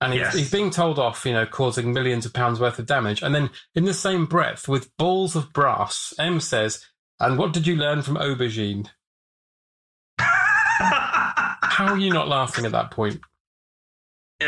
[0.00, 0.34] And he's, Yes.
[0.34, 3.20] he's being told off, you know, causing millions of pounds worth of damage.
[3.22, 6.84] And then, in the same breath, with balls of brass, M says,
[7.18, 8.88] And what did you learn from Aubergine?
[10.18, 13.20] How are you not laughing at that point?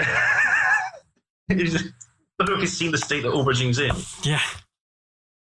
[1.50, 1.92] Just-
[2.38, 3.90] I don't know if you've seen the state that Aubergine's in.
[4.22, 4.40] Yeah.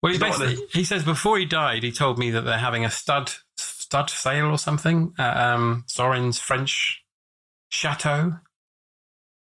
[0.03, 0.41] Well, he not
[0.73, 4.47] he says before he died, he told me that they're having a stud stud sale
[4.47, 7.05] or something at um, Zorin's French
[7.69, 8.39] chateau.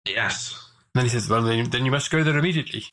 [0.06, 0.70] Yes.
[0.94, 2.84] then he says, "Well, then, then you must go there immediately."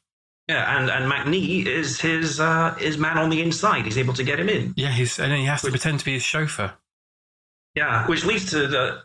[0.47, 3.85] Yeah, and, and Macnee is his uh, his man on the inside.
[3.85, 4.73] He's able to get him in.
[4.77, 6.73] Yeah, he's and then he has to pretend to be his chauffeur.
[7.75, 9.01] Yeah, which leads to the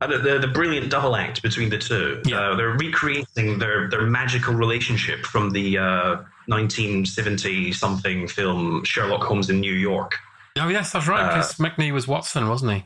[0.00, 2.20] uh, the, the, the brilliant double act between the two.
[2.26, 2.38] Yeah.
[2.50, 9.50] Uh, they're recreating their, their magical relationship from the uh, 1970 something film Sherlock Holmes
[9.50, 10.16] in New York.
[10.58, 11.22] Oh yes, that's right.
[11.22, 12.84] Uh, Because Macnee was Watson, wasn't he?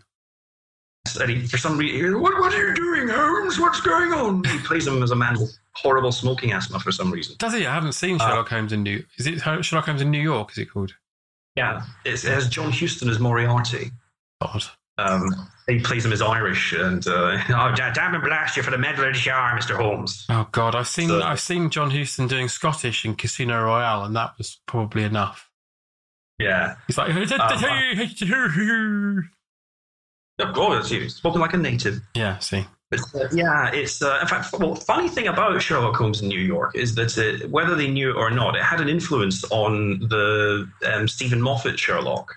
[1.16, 3.58] And he, for some reason, what, what are you doing, Holmes?
[3.58, 4.44] What's going on?
[4.44, 7.36] He plays him as a man with horrible smoking asthma for some reason.
[7.38, 7.66] Does he?
[7.66, 9.04] I haven't Uh, seen Sherlock Holmes in New.
[9.18, 10.50] Is it Sherlock Holmes in New York?
[10.52, 10.94] Is it called?
[11.56, 13.90] Yeah, it's, it has John Huston as Moriarty.
[14.40, 14.62] God.
[14.98, 18.78] Um, he plays him as Irish, and uh, oh, damn and blast you for the
[18.78, 20.26] medal of the shower, Mister Holmes.
[20.28, 24.16] Oh God, I've seen So- I've seen John Huston doing Scottish in Casino Royale, and
[24.16, 25.50] that was probably enough.
[26.40, 27.12] Yeah, He's like,
[30.38, 32.01] of course, he's spoken like a native.
[32.14, 32.38] yeah.
[32.38, 34.53] See, But, uh, yeah, it's uh, in fact.
[34.59, 38.11] Well, funny thing about Sherlock Holmes in New York is that it, whether they knew
[38.11, 42.35] it or not, it had an influence on the um, Steven Moffat Sherlock.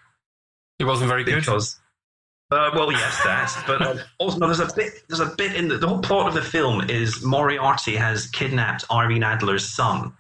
[0.80, 1.36] it wasn't very good.
[1.40, 1.80] because
[2.52, 5.70] uh, well yes that but uh, also no, there's a bit there's a bit in
[5.70, 10.12] the, the whole plot of the film is Moriarty has kidnapped Irene Adler's son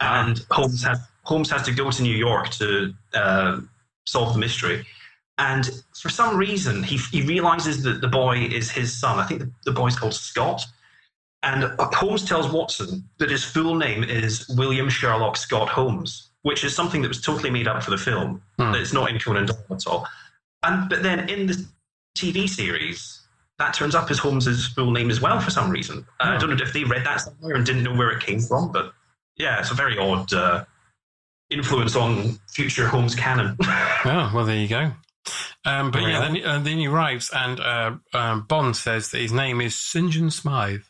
[0.00, 3.60] and Holmes has Holmes has to go to New York to uh,
[4.06, 4.86] solve the mystery
[5.48, 5.64] and
[6.00, 9.50] for some reason he, he realizes that the boy is his son I think the,
[9.64, 10.62] the boy's called Scott
[11.42, 11.64] and
[12.00, 17.02] Holmes tells Watson that his full name is William Sherlock Scott Holmes which is something
[17.02, 18.74] that was totally made up for the film Hmm.
[18.74, 20.06] it's not in Conan Doyle at all
[20.62, 21.56] and but then in the
[22.18, 23.22] TV series,
[23.58, 26.04] that turns up as Holmes's full name as well for some reason.
[26.20, 26.38] Uh, I Oh.
[26.40, 28.92] don't know if they read that somewhere and didn't know where it came from, but
[29.36, 30.64] yeah, it's a very odd uh,
[31.50, 33.56] influence on future Holmes canon.
[34.04, 34.92] Oh well, there you go.
[35.64, 36.20] Um, but yeah, Yeah.
[36.20, 39.76] then, he- uh, then he arrives, and uh, um, Bond says that his name is
[39.76, 40.10] St.
[40.10, 40.84] John Smythe,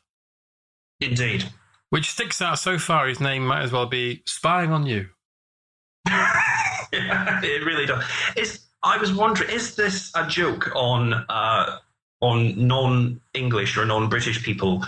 [1.01, 1.51] Indeed.
[1.91, 3.07] which sticks out so far.
[3.09, 5.09] His name might as well be Spying on You.
[6.09, 6.21] yeah,
[7.43, 8.05] it really does.
[8.37, 11.79] Is I was wondering, is this a joke on uh,
[12.21, 14.85] on non-English or non-British people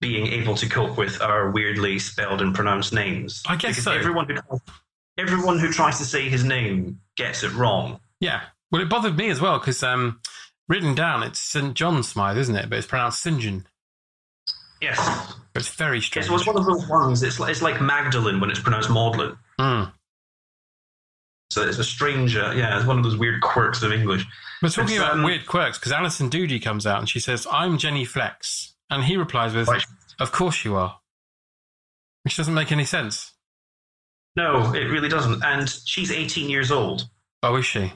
[0.00, 3.42] being able to cope with our weirdly spelled and pronounced names?
[3.48, 3.92] I guess Because so.
[3.92, 4.60] Everyone who
[5.18, 8.00] everyone who tries to say his name gets it wrong.
[8.20, 8.42] Yeah.
[8.70, 10.20] Well, it bothered me as well because um,
[10.68, 11.74] written down it's St.
[11.74, 12.68] John Smythe, isn't it?
[12.68, 13.40] But it's pronounced St.
[13.40, 13.66] John.
[14.80, 16.26] Yes, It's very strange.
[16.28, 17.22] it was one of those ones.
[17.24, 19.36] It's like, it's like Magdalene when it's pronounced Maudlin.
[19.58, 19.92] Mm.
[21.50, 22.52] So it's a stranger.
[22.54, 24.24] Yeah, it's one of those weird quirks of English.
[24.62, 27.44] We're talking It's, about um, weird quirks because Alison Doody comes out and she says,
[27.50, 28.74] I'm Jenny Flex.
[28.90, 29.84] And he replies with, Right.
[30.20, 30.98] Of course you are.
[32.22, 33.32] Which doesn't make any sense.
[34.36, 35.42] No, it really doesn't.
[35.42, 37.08] And she's 18 years old.
[37.42, 37.92] Oh, is she?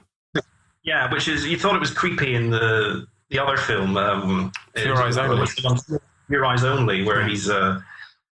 [0.84, 3.96] Yeah, which is you thought it was creepy in the the other film.
[3.96, 5.38] Um, Your Eyes Only.
[5.38, 5.78] what's the one?
[5.78, 7.80] For Your eyes only, where he's uh,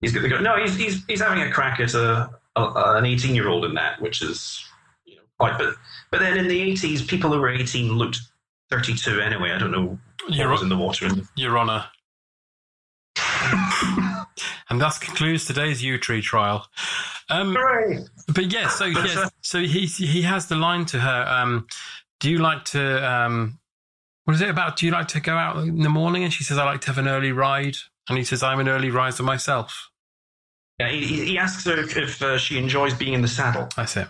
[0.01, 0.39] he's going to go.
[0.41, 3.75] No, he's, he's he's having a crack at a, a an 18 year old in
[3.75, 4.65] that, which is
[5.05, 5.59] you know quite.
[5.59, 5.75] But
[6.11, 8.21] but then in the 80s, people who were 18 looked
[8.71, 9.53] 32 anyway.
[9.53, 11.09] I don't know what Your, was in the water.
[11.37, 11.85] Your Honour.
[14.71, 16.67] and thus concludes today's Yewtree trial.
[17.29, 17.57] Um,
[18.35, 21.25] But yeah, so yes, uh, so he he has the line to her.
[21.29, 21.67] Um,
[22.23, 23.05] do you like to?
[23.05, 23.59] Um,
[24.25, 24.77] what is it about?
[24.77, 26.23] Do you like to go out in the morning?
[26.23, 27.75] And she says, I like to have an early ride.
[28.09, 29.91] And he says, I'm an early riser myself.
[30.79, 34.09] Yeah, he, he asks her if uh, she enjoys being in the saddle, That's it.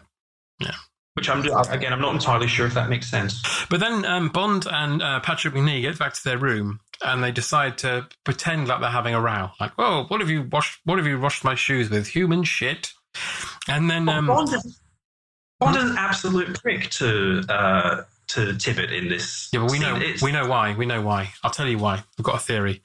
[0.60, 0.74] Yeah.
[1.14, 3.42] Which I'm again I'm not entirely sure if that makes sense.
[3.68, 7.32] But then um, Bond and uh, Patrick Macnee get back to their room and they
[7.32, 9.50] decide to pretend like they're having a row.
[9.60, 10.80] Like, whoa, what have you washed?
[10.84, 12.08] What have you washed my shoes with?
[12.08, 12.92] Human shit.
[13.68, 14.81] And then um, Bond, is,
[15.64, 19.48] Bond is an absolute prick to uh, to Tibbet in this.
[19.52, 19.88] Yeah, but we scene.
[19.88, 20.74] know It's- we know why.
[20.74, 21.32] We know why.
[21.42, 22.02] I'll tell you why.
[22.18, 22.82] I've got a theory.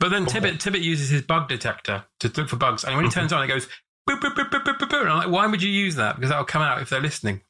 [0.00, 3.10] But then Tibbet Tibbet uses his bug detector to look for bugs, and when he
[3.10, 3.66] turns on, it goes
[4.08, 5.00] boop boop boop boop boop boop.
[5.00, 6.16] And I'm like, why would you use that?
[6.16, 7.40] Because that'll come out if they're listening.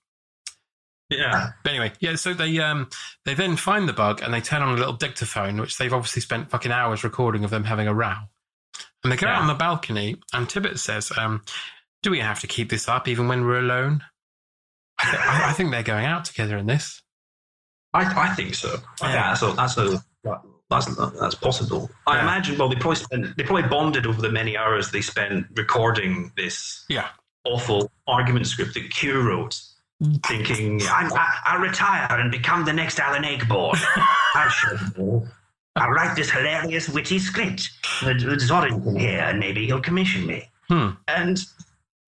[1.11, 2.17] Yeah, But anyway, yeah.
[2.17, 2.89] So they um
[3.25, 6.21] they then find the bug and they turn on a little dictaphone, which they've obviously
[6.21, 8.15] spent fucking hours recording of them having a row.
[9.03, 11.43] And they go out on the balcony, and Tibbet says, um,
[12.03, 14.05] "Do we have to keep this up even when we're alone?"
[14.99, 17.03] I, th- I, I think they're going out together in this.
[17.95, 18.77] I, I think so.
[19.01, 19.35] I Yeah.
[19.35, 20.05] think that's a, that's a
[20.71, 20.87] that's
[21.21, 21.91] that's possible.
[22.07, 22.59] I imagine.
[22.59, 26.85] Well, they probably spent they probably bonded over the many hours they spent recording this
[26.91, 27.09] Yeah.
[27.45, 29.61] awful argument script that Q wrote.
[30.27, 33.75] Thinking, I'm, I, I'll retire and become the next Alan Ayckbourn.
[34.37, 35.29] I should.
[35.75, 37.71] I'll write this hilarious, witty script
[38.03, 40.49] Zorin can hear, and maybe he'll commission me.
[40.69, 40.91] Hmm.
[41.09, 41.41] And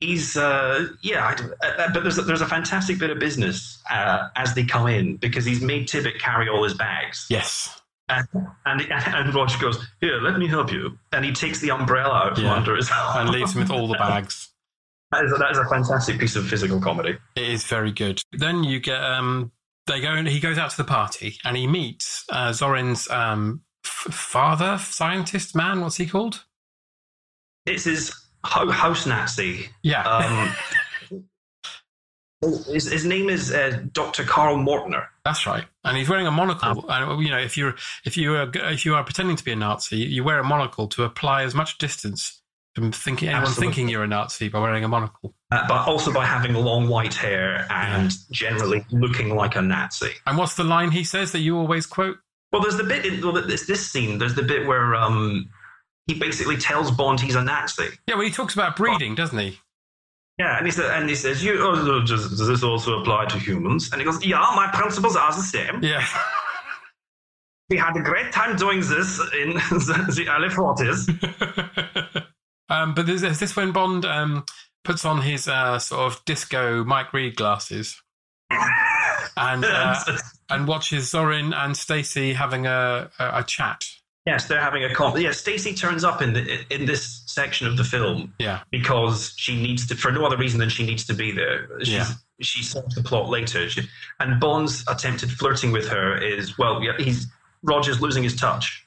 [0.01, 1.33] he's, uh, yeah, I
[1.67, 4.87] uh, uh, but there's a, there's a fantastic bit of business uh, as they come
[4.89, 7.27] in because he's made Tibbet carry all his bags.
[7.31, 7.81] Yes.
[8.09, 8.27] And,
[8.67, 10.99] and, and Roger goes, Here, let me help you.
[11.13, 12.55] And he takes the umbrella out from Yeah.
[12.55, 13.19] under his arm.
[13.29, 14.49] And leaves him with all the bags.
[15.13, 17.19] That is, a, that is a fantastic piece of physical comedy.
[17.37, 18.21] It is very good.
[18.33, 19.51] Then you get um
[19.87, 23.63] they go and he goes out to the party and he meets uh, Zorin's um
[23.85, 25.81] f- father, scientist, man.
[25.81, 26.45] What's he called?
[27.67, 29.69] It's his ho- house Nazi.
[29.83, 30.03] Yeah.
[30.03, 30.55] Um,
[32.43, 34.25] his, his name is uh, Dr.
[34.25, 35.07] Carl Mortner.
[35.25, 36.87] That's right, and he's wearing a monocle.
[36.89, 37.75] and you know, if you're
[38.05, 40.89] if you are if you are pretending to be a Nazi, you wear a monocle
[40.89, 42.41] to apply as much distance
[42.75, 43.67] from thinking anyone Absolutely.
[43.67, 45.35] thinking you're a Nazi by wearing a monocle.
[45.51, 50.13] Uh, but also by having long white hair and generally looking like a Nazi.
[50.27, 52.19] And what's the line he says that you always quote?
[52.53, 54.19] Well, there's the bit in well, this this scene.
[54.19, 55.51] There's the bit where um,
[56.07, 57.89] he basically tells Bond he's a Nazi.
[58.07, 59.59] Yeah, well, he talks about breeding, doesn't he?
[60.39, 63.39] Yeah, and he says, and he says, "You oh, does, does this also apply to
[63.39, 65.83] humans?" And he goes, "Yeah, my principles are the same.
[65.83, 66.05] Yeah.
[67.69, 71.09] We had a great time doing this in the, the early forties."
[72.69, 74.45] um, but is, there's this when Bond um,
[74.83, 78.03] puts on his uh, sort of disco Mike Read glasses
[79.37, 79.95] and uh,
[80.49, 83.85] and watches Zorin and Stacy having a, a, a chat.
[84.27, 85.21] Yes, they're having a con.
[85.21, 88.61] Yeah, Stacy turns up in the in this section of the film Yeah.
[88.71, 91.69] because she needs to, for no other reason than she needs to be there.
[91.81, 92.07] She's, Yeah.
[92.43, 93.69] She solves the plot later.
[93.69, 93.83] She,
[94.19, 97.27] and Bond's attempted flirting with her is, well, yeah, he's
[97.63, 98.83] Roger's losing his touch.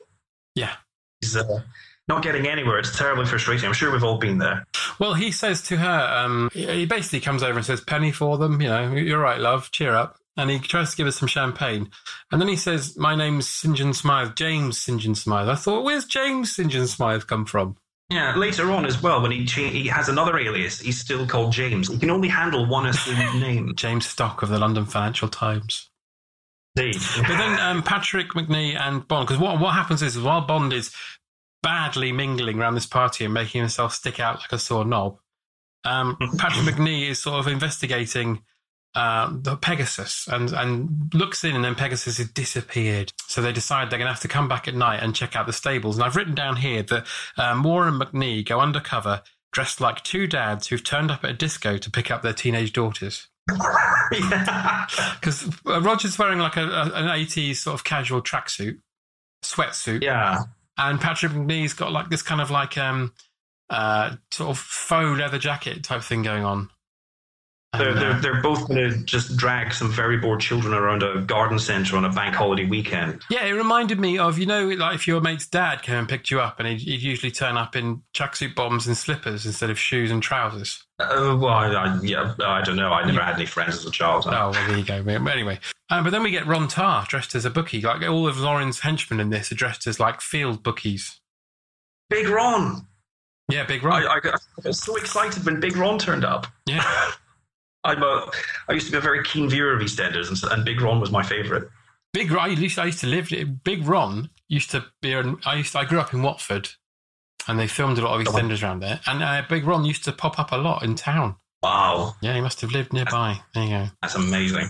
[0.55, 0.73] Yeah.
[1.21, 1.59] He's uh,
[2.07, 2.79] not getting anywhere.
[2.79, 3.67] It's terribly frustrating.
[3.67, 4.65] I'm sure we've all been there.
[4.99, 8.59] Well, he says to her, um, he basically comes over and says, Penny for them,
[8.59, 10.17] you know, you're right, love, cheer up.
[10.36, 11.89] And he tries to give us some champagne.
[12.31, 13.75] And then he says, My name's St.
[13.75, 14.99] John Smythe, James St.
[14.99, 15.47] John Smythe.
[15.47, 16.71] I thought, where's James St.
[16.71, 17.77] John Smythe come from?
[18.09, 21.51] Yeah, later on as well, when he cha- he has another alias, he's still called
[21.51, 21.88] James.
[21.88, 23.73] He can only handle one assumed name.
[23.75, 25.89] James Stock of the London Financial Times.
[26.75, 27.01] Indeed.
[27.17, 30.93] But then um, Patrick Macnee and Bond, because what, what happens is while Bond is
[31.61, 35.19] badly mingling around this party and making himself stick out like a sore knob,
[35.86, 38.41] um, Patrick Macnee is sort of investigating
[38.95, 43.11] uh, the Pegasus and, and looks in, and then Pegasus has disappeared.
[43.27, 45.47] So they decide they're going to have to come back at night and check out
[45.47, 45.97] the stables.
[45.97, 47.05] And I've written down here that
[47.37, 51.33] uh, Moore and Macnee go undercover dressed like two dads who've turned up at a
[51.33, 53.27] disco to pick up their teenage daughters.
[54.11, 54.85] yeah.
[55.19, 58.79] Because uh, Roger's wearing like a, a, an 80s sort of casual tracksuit,
[59.43, 60.03] sweatsuit.
[60.03, 60.43] yeah.
[60.77, 63.13] And Patrick Macnee's got like this kind of like um
[63.69, 66.69] uh sort of faux leather jacket type thing going on.
[67.78, 71.57] They're, they're, they're both going to just drag some very bored children around a garden
[71.57, 73.24] centre on a bank holiday weekend.
[73.32, 76.30] yeah, it reminded me of you know like if your mate's dad came and picked
[76.30, 79.80] you up, and he'd, he'd usually turn up in tracksuit bottoms and slippers instead of
[79.80, 80.84] shoes and trousers.
[80.99, 82.91] Uh, well, I, I, yeah, I don't know.
[82.93, 84.26] I never had any friends as a child.
[84.28, 85.01] Oh, well, there you go.
[85.01, 85.59] But anyway,
[85.89, 87.82] um, but then we get Ron Tarr dressed as a bookie.
[87.82, 91.19] Like all of Lauren's henchmen in this are dressed as like field bookies.
[92.09, 92.88] Big Ron.
[93.49, 94.03] Yeah, big Ron.
[94.03, 96.45] I, I, got, I was so excited when Big Ron turned up.
[96.67, 97.11] yeah.
[97.84, 98.29] I'm a,
[98.69, 101.11] I used to be a very keen viewer of EastEnders, and, and Big Ron was
[101.11, 101.63] my favourite.
[102.13, 102.51] Big Ron.
[102.51, 103.29] At least I used to live.
[103.63, 105.13] Big Ron used to be.
[105.15, 105.73] I used.
[105.73, 106.69] To, I grew up in Watford,
[107.47, 108.99] and they filmed a lot of EastEnders around there.
[109.05, 111.36] And uh, Big Ron used to pop up a lot in town.
[111.61, 113.39] Wow, Yeah, he must have lived nearby.
[113.53, 113.88] There you go.
[114.01, 114.69] that's amazing.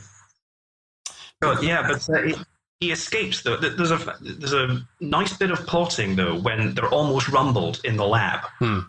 [1.42, 2.36] But yeah, but uh, he,
[2.80, 3.58] he escapes though.
[3.58, 8.06] There's a there's a nice bit of plotting though when they're almost rumbled in the
[8.06, 8.42] lab.
[8.60, 8.80] Hmm.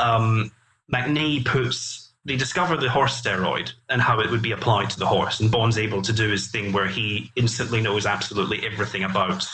[0.00, 0.52] Um,
[0.92, 5.06] Macnee puts they discover the horse steroid and how it would be applied to the
[5.06, 9.46] horse, and Bond's able to do his thing where he instantly knows absolutely everything about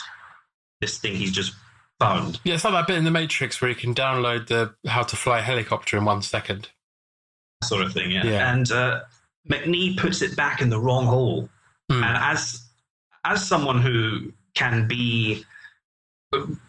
[0.81, 1.55] this thing he's just
[2.01, 2.41] found.
[2.45, 5.17] Yeah, it's like that bit in the Matrix where you can download the how to
[5.17, 6.71] fly a helicopter in one second.
[7.63, 8.11] sort of thing.
[8.11, 8.25] Yeah.
[8.25, 8.53] Yeah.
[8.53, 9.01] And uh,
[9.49, 11.49] Macnee puts it back in the wrong hole.
[11.91, 12.03] Hmm.
[12.03, 12.67] And as
[13.25, 15.45] as someone who can be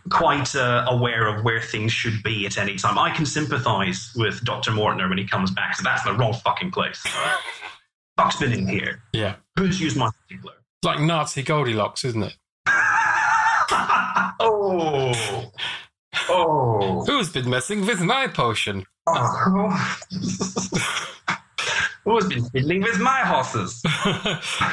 [0.10, 4.44] quite uh, aware of where things should be at any time, I can sympathise with
[4.44, 5.76] Doctor Mortner when he comes back.
[5.76, 7.02] So that's the wrong fucking place.
[8.18, 9.02] Fuck's been in here.
[9.14, 10.54] Yeah, Who's used my particular?
[10.56, 12.36] it's like Nazi Goldilocks, isn't it?
[14.40, 15.52] oh.
[16.30, 17.04] Oh.
[17.08, 18.86] Who's been messing with my potion?
[19.08, 19.98] oh.
[22.06, 23.82] Who's been fiddling with my horses?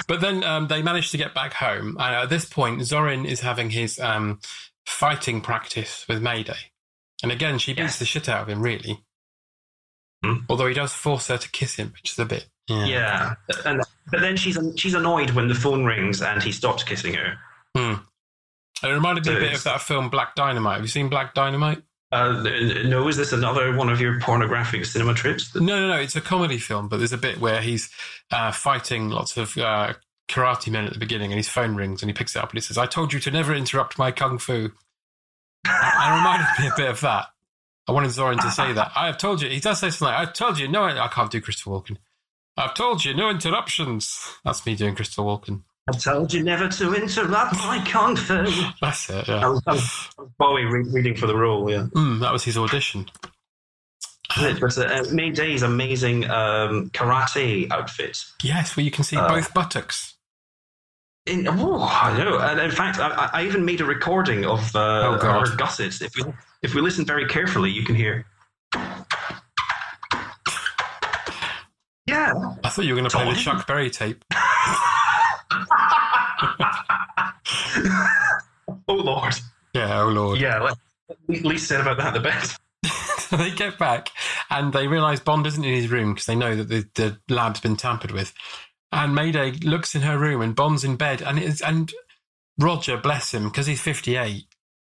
[0.08, 1.96] but then um, they managed to get back home.
[2.00, 4.40] And at this point, Zorin is having his um,
[4.86, 6.72] fighting practice with Mayday.
[7.22, 7.98] And again, she beats Yes.
[7.98, 9.04] the shit out of him, really.
[10.24, 10.38] Hmm.
[10.48, 12.48] Although he does force her to kiss him, which is a bit.
[12.68, 12.84] Yeah.
[12.86, 17.14] Yeah, and but then she's she's annoyed when the phone rings and he stops kissing
[17.14, 17.38] her.
[17.76, 17.94] Hmm.
[18.82, 20.74] It reminded me So a bit of that film Black Dynamite.
[20.74, 21.82] Have you seen Black Dynamite?
[22.12, 22.42] Uh,
[22.84, 25.54] no, is this another one of your pornographic cinema trips?
[25.54, 25.96] No, no, no.
[26.00, 27.88] It's a comedy film, but there's a bit where he's
[28.32, 29.94] uh, fighting lots of uh,
[30.30, 32.56] karate men at the beginning, and his phone rings, and he picks it up and
[32.58, 34.70] he says, "I told you to never interrupt my kung fu."
[35.64, 37.26] And reminded me a bit of that.
[37.88, 38.92] I wanted Zorin to say that.
[38.96, 39.48] I have told you.
[39.50, 40.06] He does say something.
[40.14, 40.68] like, I've told you.
[40.68, 41.96] No, I can't do Christopher Walken.
[42.56, 43.14] I've told you.
[43.14, 44.36] No interruptions.
[44.44, 45.62] That's me doing Christopher Walken.
[45.88, 48.46] I've told you never to interrupt my kung fu.
[48.80, 49.26] That's it.
[49.28, 49.48] Yeah.
[49.48, 50.08] was, that was
[50.38, 51.86] Bowie re- reading for the role, yeah.
[51.92, 53.06] Mm, that was his audition.
[54.38, 58.24] But uh, Mayday's amazing um, karate outfit.
[58.42, 60.14] Yes, where you can see Uh, both buttocks.
[61.30, 62.38] In, oh, I know.
[62.38, 66.02] And in fact, I, I even made a recording of uh, Oh, her gussets.
[66.02, 66.24] If we,
[66.62, 68.26] if we listen very carefully, you can hear.
[72.06, 72.32] Yeah.
[72.64, 74.24] I thought you were going to play the Chuck Berry tape.
[78.88, 79.34] Oh, Lord.
[79.72, 80.40] Yeah, oh lord.
[80.40, 80.72] Yeah.
[81.28, 82.58] Least said about that, the best.
[83.30, 84.08] They get back
[84.50, 87.60] and they realise Bond isn't in his room because they know that the, the lab's
[87.60, 88.34] been tampered with.
[88.92, 91.92] And Mayday looks in her room and Bond's in bed and it's, and
[92.58, 94.44] Roger, bless him, because he's 58,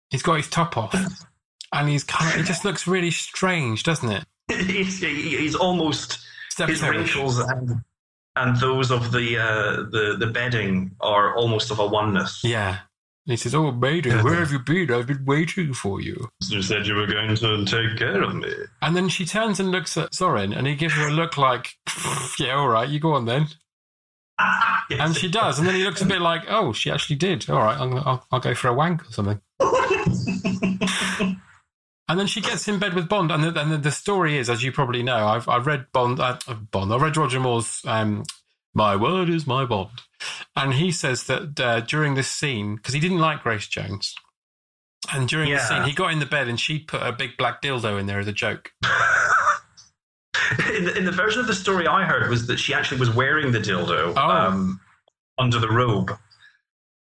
[0.10, 0.96] he's got his top off.
[1.74, 4.26] And he's kind of, it just looks really strange, doesn't it?
[4.50, 6.98] he's, he's almost Step his Terror.
[6.98, 7.82] wrinkles and
[8.36, 12.42] and those of the uh, the the bedding are almost of a oneness.
[12.44, 12.80] Yeah.
[13.26, 14.92] And he says, Oh, Mayday, where have you been?
[14.92, 16.28] I've been waiting for you.
[16.50, 18.52] You said you were going to take care of me.
[18.82, 21.78] And then she turns and looks at Zorin and he gives her a look like,
[22.38, 23.48] Yeah, all right, you go on then.
[25.00, 25.58] And she does.
[25.58, 27.50] And then he looks a bit like, Oh, she actually did.
[27.50, 29.40] All right, I'll, I'll, I'll go for a wank or something.
[32.12, 34.50] And then she gets in bed with Bond, and the, and the, the story is,
[34.50, 36.38] as you probably know, I've I've read Bond, uh,
[36.70, 38.24] Bond, I read Roger Moore's um,
[38.74, 40.02] "My Word Is My Bond,"
[40.54, 44.14] and he says that uh, during this scene, because he didn't like Grace Jones,
[45.14, 47.62] and during the scene, he got in the bed and she put a big black
[47.62, 48.72] dildo in there as a joke.
[50.76, 53.10] in, the, in the version of the story I heard was that she actually was
[53.10, 54.30] wearing the dildo Oh.
[54.30, 54.80] um,
[55.38, 56.12] under the robe,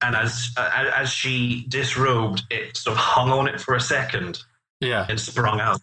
[0.01, 4.39] and as uh, as she disrobed, it sort of hung on it for a second
[4.81, 5.81] Yeah, and sprung out.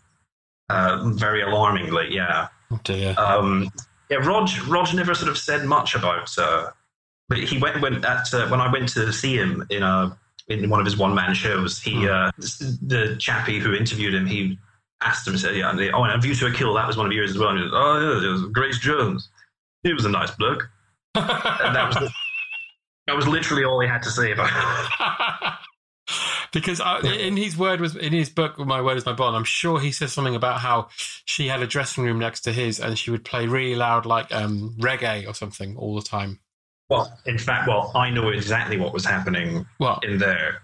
[0.69, 2.49] Uh, very alarmingly, yeah.
[2.71, 3.15] oh dear.
[3.19, 3.71] Um,
[4.11, 6.37] yeah, Rog, Rog never sort of said much about.
[6.39, 6.71] Uh,
[7.29, 10.17] but he went when at uh, when I went to see him in a
[10.49, 11.81] in one of his one man shows.
[11.81, 14.59] He uh, the chappie who interviewed him, he
[15.05, 17.07] asked him, said, "Yeah, and they, oh, and View to a Kill, that was one
[17.07, 19.29] of yours as well." And he was, "Oh yeah, it was Grace Jones.
[19.83, 20.69] He was a nice bloke."
[21.15, 22.11] And that was the,
[23.07, 24.49] that was literally all he had to say about.
[24.49, 25.55] it.
[26.53, 29.45] because I, in his word was in his book, "My Word Is My Bond." I'm
[29.45, 30.89] sure he says something about how
[31.25, 34.33] she had a dressing room next to his, and she would play really loud, like
[34.33, 36.41] um, reggae or something, all the time.
[36.89, 40.61] Well, in fact, well, I know exactly what was happening Well, in there.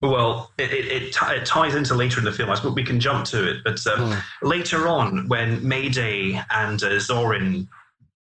[0.00, 2.50] Well, it, it, it, ti- it ties into later in the film.
[2.50, 3.64] I suppose we can jump to it.
[3.64, 7.66] But um, later on, when Mayday and uh, Zorin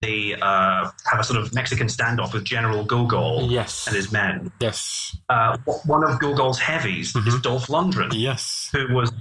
[0.03, 4.51] they uh, have a sort of Mexican standoff with General Gogol yes, and his men.
[4.59, 7.43] yes, Uh, one of Gogol's heavies is Mhm.
[7.43, 9.12] Dolph Lundgren, yes, who was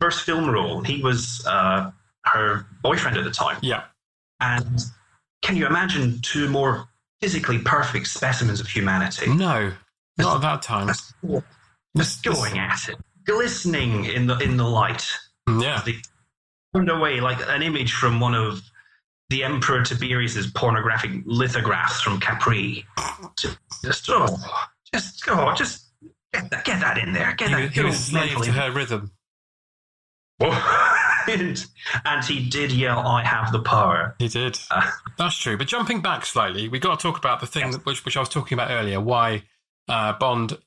[0.00, 0.82] first film role.
[0.84, 1.90] He was uh,
[2.26, 3.58] her boyfriend at the time.
[3.60, 3.84] yeah.
[4.40, 4.84] And
[5.42, 6.88] can you imagine two more
[7.20, 9.26] physically perfect specimens of humanity?
[9.34, 9.72] No,
[10.16, 10.94] not at that time.
[11.96, 15.06] Just This- this- going at it, glistening in the in the light.
[15.48, 16.00] Yeah, They
[16.74, 18.62] turned away like an image from one of
[19.28, 22.86] the Emperor Tiberius's pornographic lithographs from Capri.
[23.82, 24.38] Just, oh,
[24.92, 25.86] just oh, just
[26.32, 27.34] get that, get that in there.
[27.34, 27.72] Get he, that.
[27.72, 29.10] he was slave to her rhythm.
[30.40, 31.66] and,
[32.04, 34.58] and he did yell, "I have the power." He did.
[34.70, 35.56] Uh, That's true.
[35.56, 38.20] But jumping back slightly, we got to talk about the thing that, which, which I
[38.20, 39.00] was talking about earlier.
[39.00, 39.42] Why
[39.88, 40.58] uh, Bond,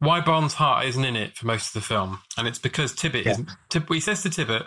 [0.00, 3.24] why Bond's heart isn't in it for most of the film, and it's because Tibbet
[3.26, 3.32] Yeah.
[3.32, 3.50] isn't.
[3.70, 4.66] Tib- he says to Tibbet,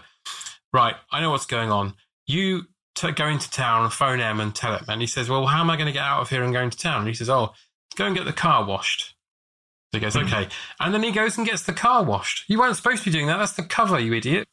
[0.73, 1.93] "Right, I know what's going on.
[2.25, 2.63] You
[2.95, 5.61] t- go into town and phone him and tell him." And he says, "Well, how
[5.61, 7.30] am I going to get out of here and go into town?" And he says,
[7.30, 7.53] "Oh,
[7.95, 9.13] go and get the car washed."
[9.93, 10.25] So he goes, hmm.
[10.25, 10.49] "Okay,"
[10.80, 12.43] and then he goes and gets the car washed.
[12.49, 13.38] You weren't supposed to be doing that.
[13.38, 14.47] That's the cover, you idiot.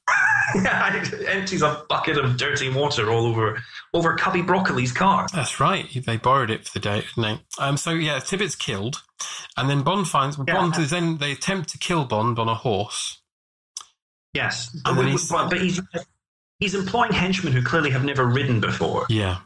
[0.63, 5.27] yeah, empties a bucket of dirty water all over over Cubby Broccoli's car.
[5.33, 5.87] That's right.
[6.05, 7.63] They borrowed it for the day, didn't they?
[7.65, 9.03] Um, so yeah, Tibbet's killed,
[9.57, 10.55] and then Bond finds Yeah.
[10.55, 13.21] Bond is then they attempt to kill Bond on a horse.
[14.33, 15.81] Yes, And but, he's- but, but he's
[16.59, 19.39] he's employing henchmen who clearly have never ridden before Yeah,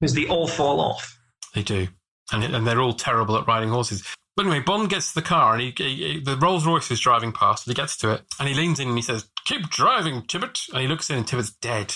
[0.00, 1.18] because they all fall off.
[1.54, 1.88] they do,
[2.30, 4.04] and and they're all terrible at riding horses.
[4.36, 7.00] But anyway, Bond gets to the car, and he, he, he- the Rolls Royce is
[7.00, 7.66] driving past.
[7.66, 10.60] And he gets to it, and he leans in and he says, "Keep driving, Tibbet."
[10.72, 11.94] And he looks in, and Tibbet's dead,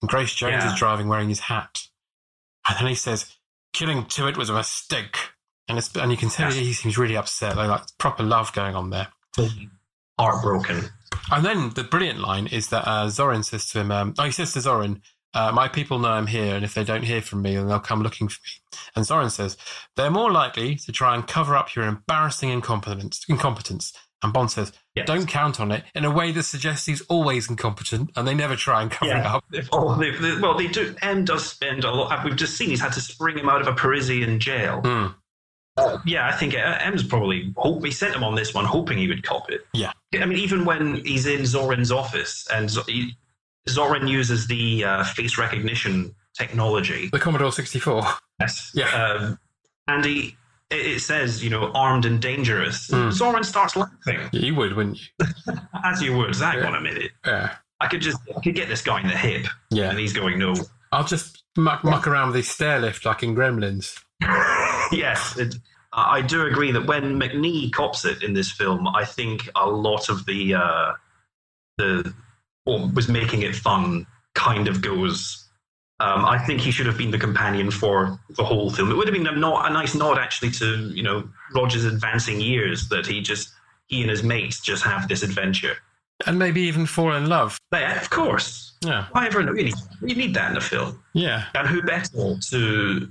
[0.00, 0.72] and Grace Jones Yeah.
[0.72, 1.82] is driving, wearing his hat.
[2.68, 3.34] And then he says,
[3.72, 5.16] "Killing Tibbet was a mistake."
[5.68, 6.56] And it's and you can tell Yes.
[6.56, 7.56] he seems really upset.
[7.56, 9.08] Like, like proper love going on there.
[10.18, 10.90] Heartbroken.
[11.30, 14.30] And then the brilliant line is that uh, Zorin says to him, um, oh, he
[14.32, 15.00] says to Zorin,
[15.34, 17.80] uh, my people know I'm here, and if they don't hear from me, then they'll
[17.80, 18.78] come looking for me.
[18.96, 19.56] And Zorin says,
[19.96, 23.24] they're more likely to try and cover up your embarrassing incompetence.
[23.28, 23.92] incompetence.
[24.22, 25.06] And Bond says, Yes.
[25.06, 28.54] don't count on it, in a way that suggests he's always incompetent, and they never
[28.56, 29.44] try and cover it up.
[29.72, 30.94] Oh, they, they- well, they do.
[31.02, 32.24] M does spend a lot.
[32.24, 34.80] We've just seen he's had to spring him out of a Parisian jail.
[34.82, 35.06] Hmm.
[35.78, 38.98] Uh, yeah, I think uh, M's probably hope he sent him on this one, hoping
[38.98, 39.66] he would cop it.
[39.72, 39.92] Yeah.
[40.14, 43.16] I mean, even when he's in Zorin's office and he,
[43.68, 47.08] Zorin uses the uh, face recognition technology.
[47.12, 48.02] The Commodore 64.
[48.40, 48.70] Yes.
[48.74, 48.86] Yeah.
[48.94, 49.38] Um,
[49.88, 50.36] and he,
[50.70, 52.88] it says, you know, armed and dangerous.
[52.88, 53.08] Hmm.
[53.08, 55.26] Zorin starts laughing, You would, wouldn't you?
[55.84, 56.34] as you would.
[56.36, 56.66] Hang Yeah.
[56.66, 57.12] on a minute.
[57.26, 57.56] Yeah.
[57.80, 59.46] I could just, I could get this guy in the hip.
[59.70, 59.90] Yeah.
[59.90, 60.54] And he's going, no.
[60.92, 63.98] I'll just muck, muck around with the stair lift like in Gremlins.
[64.92, 65.54] yes, it,
[65.92, 69.66] I I do agree that when Macnee cops it in this film, I think a
[69.68, 70.92] lot of the uh,
[71.76, 72.14] the
[72.64, 75.38] what was making it fun kind of goes.
[76.00, 78.90] Um, I think he should have been the companion for the whole film.
[78.90, 82.40] It would have been a, not, a nice nod, actually, to you know Roger's advancing
[82.40, 83.52] years that he just
[83.86, 85.76] he and his mates just have this adventure.
[86.26, 87.58] And maybe even fall in love.
[87.72, 89.06] Yeah, of course, Yeah.
[89.12, 91.02] why ever you need, you need that in a film.
[91.14, 91.44] Yeah.
[91.54, 93.08] And who better to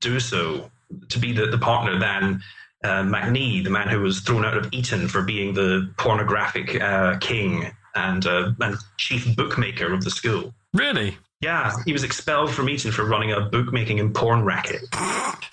[0.00, 0.70] do so,
[1.08, 2.42] to be the, the partner than
[2.84, 7.16] uh, Macnee, the man who was thrown out of Eton for being the pornographic uh,
[7.18, 10.54] king and, uh, and chief bookmaker of the school?
[10.74, 11.18] Really?
[11.40, 14.82] Yeah, he was expelled from Eton for running a bookmaking and porn racket.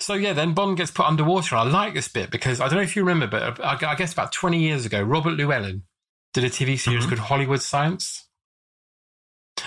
[0.00, 1.56] So yeah, then Bond gets put underwater.
[1.56, 4.12] I like this bit because I don't know if you remember, but I I guess
[4.12, 5.82] about 20 years ago, Robert Llewellyn
[6.34, 7.08] did a TV series Mhm.
[7.08, 8.26] called Hollywood Science.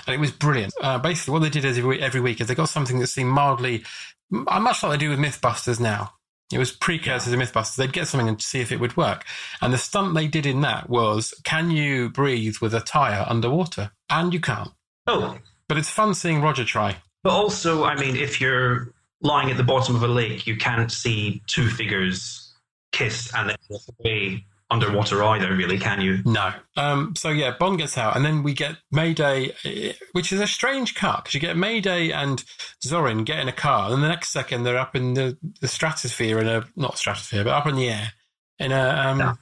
[0.06, 0.72] And it was brilliant.
[0.80, 3.30] Uh, basically, what they did is every, every week is they got something that seemed
[3.30, 3.84] mildly,
[4.30, 6.14] much like they do with Mythbusters now.
[6.52, 7.76] It was precursor to Mythbusters.
[7.76, 9.24] They'd get something and see if it would work.
[9.60, 13.92] And the stunt they did in that was, can you breathe with a tire underwater?
[14.10, 14.70] And you can't.
[15.06, 15.38] Oh,
[15.68, 16.96] But it's fun seeing Roger try.
[17.22, 18.92] but also, I mean, if you're
[19.22, 22.54] lying at the bottom of a lake, you can't see two figures
[22.92, 26.18] kiss and then walk away underwater either, really, can you?
[26.24, 26.52] No.
[26.76, 30.46] Um, so yeah, Bond gets out, and then we get Mayday, eh, which is a
[30.46, 32.42] strange cut because you get Mayday and
[32.84, 36.38] Zorin get in a car, and the next second they're up in the, the stratosphere
[36.38, 38.12] in a not stratosphere, but up in the air
[38.58, 39.34] in a um, Yeah.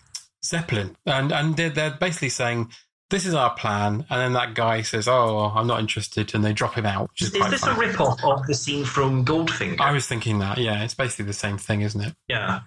[0.45, 2.70] zeppelin, and and they're, they're basically saying.
[3.11, 6.53] This is our plan, and then that guy says, "Oh, I'm not interested," and they
[6.53, 7.11] drop him out.
[7.18, 7.74] Is, Is this funny.
[7.74, 9.81] a rip-off of the scene from Goldfinger?
[9.81, 12.14] I was thinking that, yeah, it's basically the same thing, isn't it?
[12.28, 12.61] Yeah,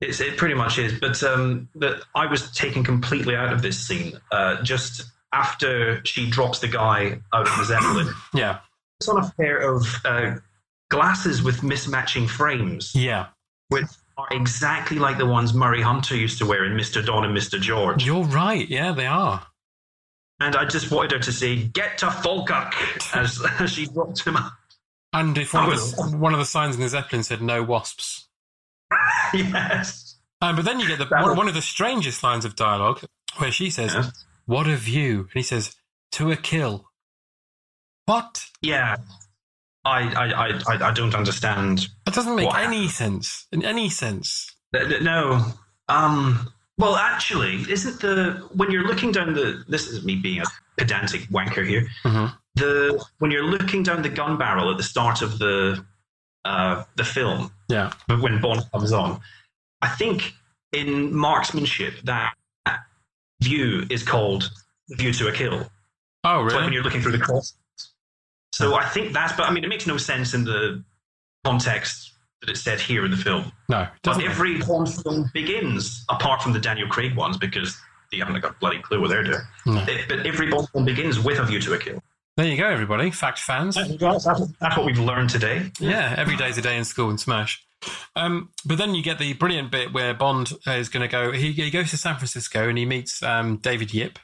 [0.00, 0.98] it's, it pretty much is.
[0.98, 6.30] But um, but I was taken completely out of this scene uh, just after she
[6.30, 8.08] drops the guy out of the zeppelin.
[8.34, 8.60] Yeah,
[9.00, 10.36] It's on a pair of uh,
[10.90, 13.26] glasses with mismatching frames, yeah.
[13.68, 13.86] which
[14.16, 17.04] are exactly like the ones Murray Hunter used to wear in Mr.
[17.04, 17.60] Don and Mr.
[17.60, 18.04] George.
[18.04, 18.68] You're right.
[18.68, 19.46] Yeah, they are.
[20.40, 22.72] And I just wanted her to say, "Get to Falkirk,"
[23.14, 24.52] as, as she dropped him out.
[25.12, 28.27] And if one, of the, one of the signs in the zeppelin said "No wasps,"
[29.34, 30.16] yes.
[30.40, 33.00] Um, but then you get the one, one of the strangest lines of dialogue
[33.38, 34.10] where she says, Yeah.
[34.46, 35.74] "What a view!" and he says,
[36.12, 36.86] "To a kill."
[38.06, 38.44] What?
[38.62, 38.96] Yeah.
[39.84, 43.46] I, I, I, I- don't understand That doesn't make any sense.
[43.52, 44.54] In any sense.
[44.72, 45.44] No.
[45.88, 50.44] Um, well, actually, isn't the when you're looking down the this is me being a
[50.76, 51.86] pedantic wanker here.
[52.04, 52.36] Mhm.
[52.54, 55.84] The when you're looking down the gun barrel at the start of the
[56.48, 57.92] uh, the film, Yeah.
[58.08, 59.20] but when Bond comes on,
[59.82, 60.32] I think
[60.72, 62.32] in marksmanship that
[63.42, 64.50] view is called
[64.90, 65.70] view to a kill.
[66.24, 67.54] Oh, It's like when you're looking through the cross.
[68.52, 70.82] So I think that's, but I mean, it makes no sense in the
[71.44, 73.52] context that it's said here in the film.
[73.68, 77.76] No, But every Bond film begins, apart from the Daniel Craig ones, because
[78.10, 79.40] they haven't got a bloody clue what they're doing.
[79.66, 79.84] No.
[79.86, 82.02] It- but every Bond film begins with a view to a kill.
[82.38, 83.10] There you go, everybody.
[83.10, 83.74] Fact fans.
[83.74, 84.24] That's,
[84.60, 85.72] that's what we've learned today.
[85.80, 87.56] Yeah, every day's a day in school in Smersh.
[88.14, 91.32] Um, but then you get the brilliant bit where Bond is going to go.
[91.32, 94.20] He, he goes to San Francisco and he meets um, David Yip.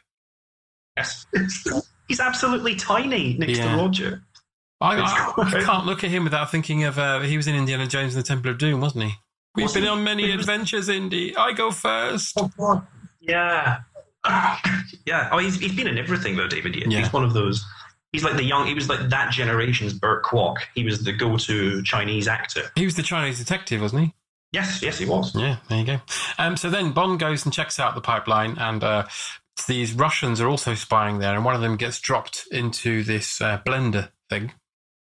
[0.97, 1.27] Yes.
[2.09, 3.75] He's absolutely tiny next Yeah.
[3.75, 4.23] to Roger.
[4.81, 7.89] I, I, I can't look at him without thinking of uh, he was in Indiana
[7.89, 9.13] Jones and the Temple of Doom, wasn't he?
[9.57, 11.37] We've Was been on many adventures, Indy.
[11.37, 12.39] I go first.
[13.21, 13.79] Yeah.
[15.05, 15.31] yeah.
[15.33, 16.77] Oh, he's, he's been in everything, though, David.
[16.77, 16.87] Yip.
[16.89, 17.01] Yeah.
[17.01, 17.65] He's one of those.
[18.15, 20.59] He's like the young, he was like that generation's Burt Kwok.
[20.77, 22.71] He was the go to Chinese actor.
[22.77, 24.15] He was the Chinese detective, wasn't he?
[24.53, 25.35] Yes, yes, he was.
[25.35, 26.01] Yeah, there you go.
[26.39, 29.07] Um, so then Bond goes and checks out the pipeline, and uh,
[29.67, 33.61] these Russians are also spying there, and one of them gets dropped into this uh,
[33.67, 34.53] blender thing.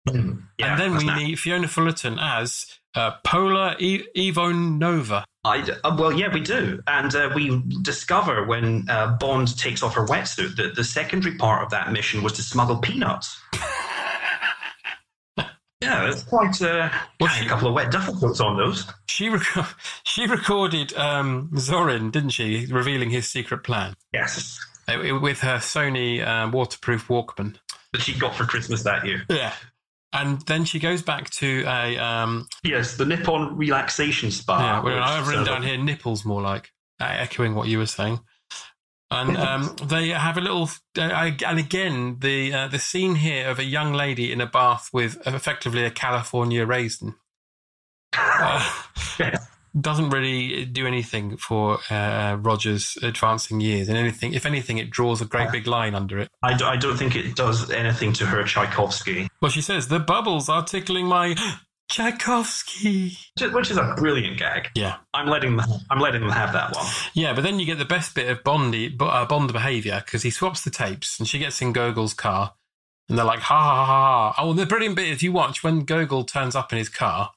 [0.10, 0.36] Hmm.
[0.58, 1.18] Yeah, and then we that.
[1.18, 5.24] meet Fiona Fullerton as uh, Pola e- Ivanova.
[5.46, 6.82] I, uh, well, yeah, we do.
[6.88, 11.64] And uh, we discover when uh, Bond takes off her wetsuit that the secondary part
[11.64, 13.38] of that mission was to smuggle peanuts.
[15.82, 16.90] yeah, it's quite uh,
[17.20, 18.86] Well, a couple of wet duffel coats on those.
[19.10, 19.44] She rec-
[20.04, 24.58] she recorded um, Zorin, didn't she, revealing his secret plan Yes.
[24.88, 27.58] uh, with her Sony um, waterproof Walkman.
[27.92, 29.24] That she got for Christmas that year.
[29.30, 29.54] Yeah.
[30.14, 34.60] And then she goes back to a um, Yes, the Nippon relaxation spa.
[34.60, 34.84] yeah.
[34.84, 38.20] Well, I've written down here nipples more like uh, echoing what you were saying.
[39.10, 43.48] And um, they have a little, uh, I- and again, the uh, the scene here
[43.50, 47.16] of a young lady in a bath with effectively a California raisin
[48.18, 48.74] uh,
[49.80, 53.90] doesn't really do anything for uh, Roger's advancing years.
[53.90, 56.30] And anything, if anything, it draws a great big line under it.
[56.44, 60.00] I, d- I don't think it does anything to her Tchaikovsky, Well, she says the
[60.00, 61.36] bubbles are tickling my
[61.90, 63.18] Tchaikovsky.
[63.52, 64.70] which is- a brilliant gag.
[64.76, 66.86] Yeah, I'm letting them, I'm letting them have that one.
[67.14, 70.30] yeah, but then you get the best bit of Bondy uh, Bond behaviour because he
[70.30, 72.54] swaps the tapes and she gets in Gogol's car,
[73.10, 74.42] and they're like, ha ha ha ha.
[74.44, 77.32] Oh, the brilliant bit is you watch when Gogol turns up in his car.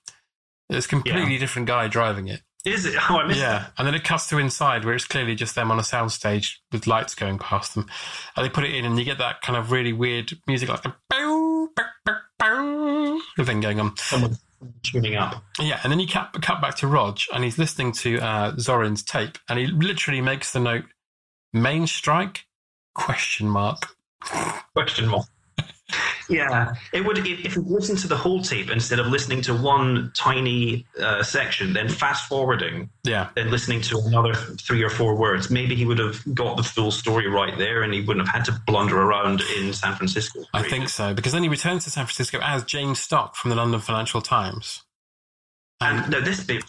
[0.69, 1.39] It's a completely Yeah.
[1.39, 2.43] different guy driving it.
[2.65, 2.95] Is it?
[3.11, 5.71] Oh, I missed Yeah, and then it cuts to inside where it's clearly just them
[5.71, 7.87] on a soundstage with lights going past them.
[8.37, 10.85] And they put it in, and you get that kind of really weird music, like
[10.85, 13.91] a bow, bow, bow, bow thing going on.
[13.91, 13.99] that.
[14.01, 14.37] Someone
[14.83, 15.45] tuning up.
[15.61, 19.05] Yeah, and then you cut, cut back to Rog, and he's listening to uh, Zorin's
[19.05, 20.87] tape, and he literally makes the note
[21.53, 22.47] "main strike?"
[22.95, 23.87] question mark.
[24.75, 25.27] Question mark.
[26.29, 29.55] Yeah, it would if, if you listen to the whole tape instead of listening to
[29.55, 35.15] one tiny uh, section, then fast forwarding, Yeah, then listening to another three or four
[35.15, 35.51] words.
[35.51, 38.45] Maybe he would have got the full story right there, and he wouldn't have had
[38.47, 40.45] to blunder around in San Francisco.
[40.53, 43.57] I think so because then he returns to San Francisco as James Stock from the
[43.57, 44.83] London Financial Times.
[45.81, 46.65] And no, this bit,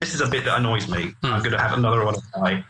[0.00, 1.12] this is a bit that annoys me.
[1.22, 1.26] Hmm.
[1.26, 2.64] I'm going to have another one try.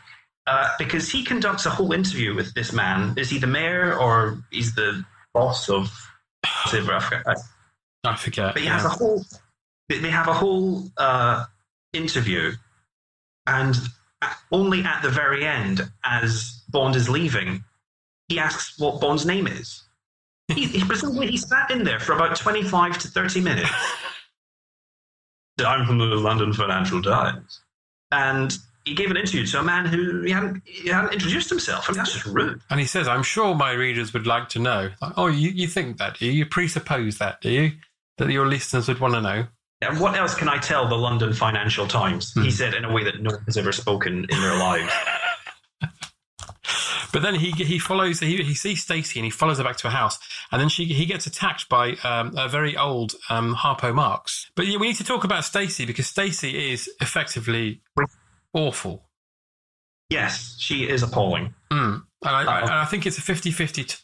[0.47, 3.15] Uh, because he conducts a whole interview with this man.
[3.17, 5.05] Is he the mayor or he's the
[5.35, 5.91] boss of
[6.67, 7.37] Silver Africa?
[8.05, 8.55] I forget.
[8.55, 8.75] But he yeah.
[8.75, 9.25] has a whole.
[9.89, 11.45] They have a whole uh,
[11.93, 12.53] interview,
[13.47, 13.77] and
[14.53, 17.65] only at the very end, as Bond is leaving,
[18.29, 19.83] he asks what Bond's name is.
[20.49, 23.71] He, he presumably he sat in there for about twenty-five to thirty minutes.
[25.59, 27.61] I'm from the London Financial Times,
[28.13, 31.89] and he gave an interview to a man who he hadn't, he hadn't introduced himself.
[31.89, 32.61] I mean, that's just rude.
[32.71, 34.91] And he says, I'm sure my readers would like to know.
[35.01, 36.33] Like, oh, you, you think that, do you?
[36.33, 37.73] You presuppose that, do you?
[38.19, 39.47] That your listeners would want to know.
[39.83, 42.33] And what else can I tell the London Financial Times?
[42.33, 42.43] Hmm.
[42.43, 44.93] He said in a way that no one has ever spoken in their lives.
[47.13, 49.89] But then he he follows he, he sees Stacy and he follows her back to
[49.89, 50.19] a house,
[50.53, 54.51] and then she he gets attacked by um, a very old um, Harpo Marx.
[54.55, 57.81] But yeah, we need to talk about Stacy because Stacy is effectively
[58.55, 59.09] awful.
[60.09, 61.55] Yes, she is appalling.
[61.71, 62.03] Mm.
[62.23, 63.97] And, I, I, and I think it's a 50 50 t-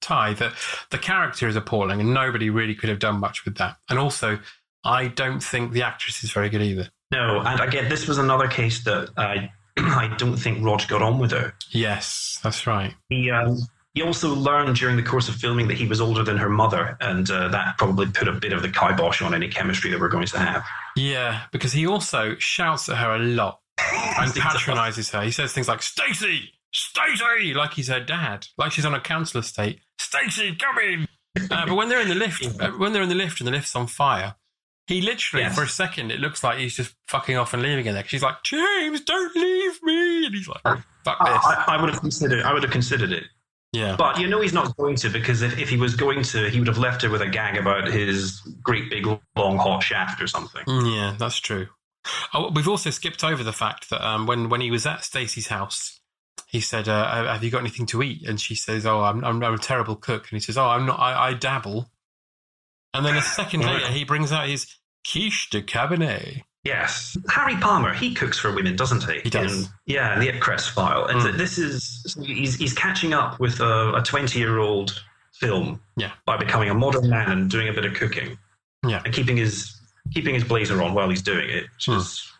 [0.00, 0.54] tie that
[0.90, 3.76] the character is appalling and nobody really could have done much with that.
[3.88, 4.38] And also,
[4.84, 6.88] I don't think the actress is very good either.
[7.12, 11.18] No, and again, this was another case that I I don't think Rod got on
[11.18, 11.54] with her.
[11.70, 12.94] Yes, that's right.
[13.08, 13.58] He um,
[13.94, 16.96] he also learned during the course of filming that he was older than her mother,
[17.00, 20.08] and uh, that probably put a bit of the kibosh on any chemistry that we're
[20.08, 20.64] going to have.
[20.96, 23.60] Yeah, because he also shouts at her a lot
[24.18, 25.22] and patronizes her.
[25.22, 29.40] He says things like, Stacy, Stacy, like he's her dad, like she's on a council
[29.40, 29.80] estate.
[29.98, 31.08] Stacy, come in.
[31.50, 33.52] Uh, but when they're in the lift, uh, when they're in the lift and the
[33.52, 34.34] lift's on fire,
[34.86, 35.54] he literally, Yes.
[35.54, 38.04] for a second, it looks like he's just fucking off and leaving her there.
[38.06, 40.26] She's like, James, don't leave me.
[40.26, 40.62] And he's like,
[41.04, 41.44] fuck I, this.
[41.46, 43.24] I, I would have considered I would have considered it,
[43.72, 43.94] Yeah.
[43.96, 46.58] but you know he's not going to because if, if he was going to, he
[46.58, 49.06] would have left her with a gag about his great big
[49.36, 50.64] long hot shaft or something.
[50.64, 51.68] Mm, Yeah, that's true.
[52.34, 55.48] Oh, we've also skipped over the fact that um, when when he was at Stacey's
[55.48, 56.00] house,
[56.46, 59.42] he said, uh, "Have you got anything to eat?" And she says, "Oh, I'm I'm,
[59.42, 60.98] I'm a terrible cook." And he says, "Oh, I'm not.
[61.00, 61.90] I, I dabble."
[62.94, 64.66] And then a second later, he brings out his
[65.10, 66.42] quiche de cabernet.
[66.62, 67.94] Yes, Harry Palmer.
[67.94, 69.20] He cooks for women, doesn't he?
[69.20, 69.66] He does.
[69.66, 71.36] In, yeah, the Ipcress file, and Mm.
[71.38, 75.02] this is he's he's catching up with a twenty-year-old
[75.32, 75.80] film.
[75.96, 76.12] Yeah.
[76.26, 78.38] by becoming a modern man and doing a bit of cooking.
[78.86, 79.02] Yeah.
[79.04, 79.79] and keeping his
[80.14, 81.64] keeping his blazer on while he's doing it.
[81.74, 81.92] Which Hmm.
[81.98, 82.32] is,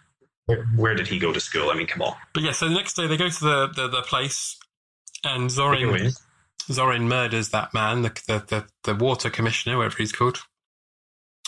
[0.47, 1.71] where, where did he go to school?
[1.71, 2.15] I mean, come on.
[2.35, 4.57] But yeah, so the next day they go to the the, the place,
[5.25, 6.13] and Zorin
[6.69, 10.41] Zorin murders that man, the the the, the water commissioner, whatever he's called.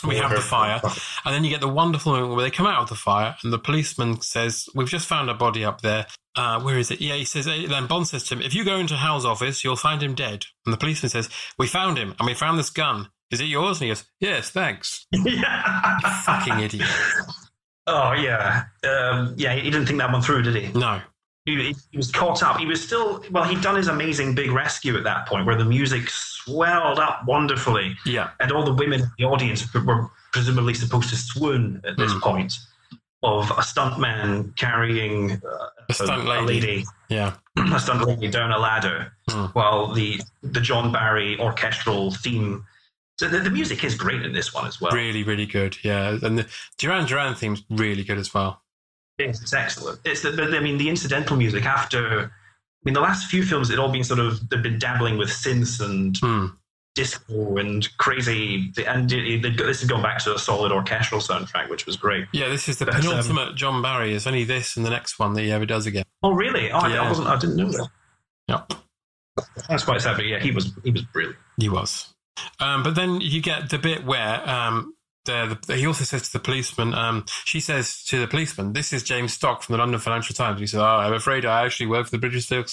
[0.05, 0.81] We have the fire.
[1.23, 3.53] And then you get the wonderful moment where they come out of the fire, and
[3.53, 6.07] the policeman says, "We've just found a body up there.
[6.35, 7.45] Uh, where is it?" Yeah, he says.
[7.45, 10.43] Then Bond says to him, "If you go into Hal's office, you'll find him dead."
[10.65, 13.09] And the policeman says, "We found him, and we found this gun.
[13.33, 15.99] Is it yours?" And he goes, "Yes, thanks." yeah.
[16.23, 16.87] Fucking idiot.
[17.87, 19.53] Oh yeah, um, yeah.
[19.55, 20.71] He didn't think that one through, did he?
[20.79, 21.01] No.
[21.45, 22.57] he, he was caught up.
[22.57, 23.43] He was still well.
[23.43, 27.97] He'd done his amazing big rescue at that point, where the music swelled up wonderfully,
[28.05, 28.29] Yeah.
[28.39, 32.19] and all the women in the audience were presumably supposed to swoon at this Hmm.
[32.19, 32.53] point
[33.21, 36.45] of a stuntman carrying uh, A stunt lady.
[36.45, 37.33] lady, Yeah.
[37.57, 39.45] a stunt lady down a ladder, Hmm.
[39.53, 42.65] while the the John Barry orchestral theme
[43.19, 44.91] So the, the music is great in this one as well.
[44.91, 45.77] Really, really good.
[45.83, 46.47] Yeah, and the
[46.77, 48.61] Duran Duran theme's really good as well.
[49.19, 49.99] It's, it's excellent.
[50.05, 52.23] It's the, the, I mean, the incidental music after.
[52.25, 52.29] I
[52.83, 55.79] mean, the last few films, it all been sort of they've been dabbling with synths
[55.79, 56.47] and Hmm.
[56.95, 61.69] disco and crazy, and it, it, this has gone back to a solid orchestral soundtrack,
[61.69, 62.25] which was great.
[62.33, 64.13] Yeah, this is the But, um, penultimate John Barry.
[64.15, 66.03] It's only this and the next one that he ever does again.
[66.23, 66.71] Oh, really?
[66.71, 67.03] Oh, I- Yeah.
[67.03, 67.27] I wasn't.
[67.27, 67.87] I didn't know that.
[68.47, 68.73] Yep.
[69.69, 71.37] That's quite sad, but yeah, he was he was brilliant.
[71.57, 72.12] He was.
[72.63, 74.95] Um, but then you get the bit where um,
[75.25, 78.93] the, the, he also says to the policeman, um, she says to the policeman, "This
[78.93, 81.87] is James Stock from the London Financial Times." He says, "Oh, I'm afraid I actually
[81.87, 82.65] work for the British Civil,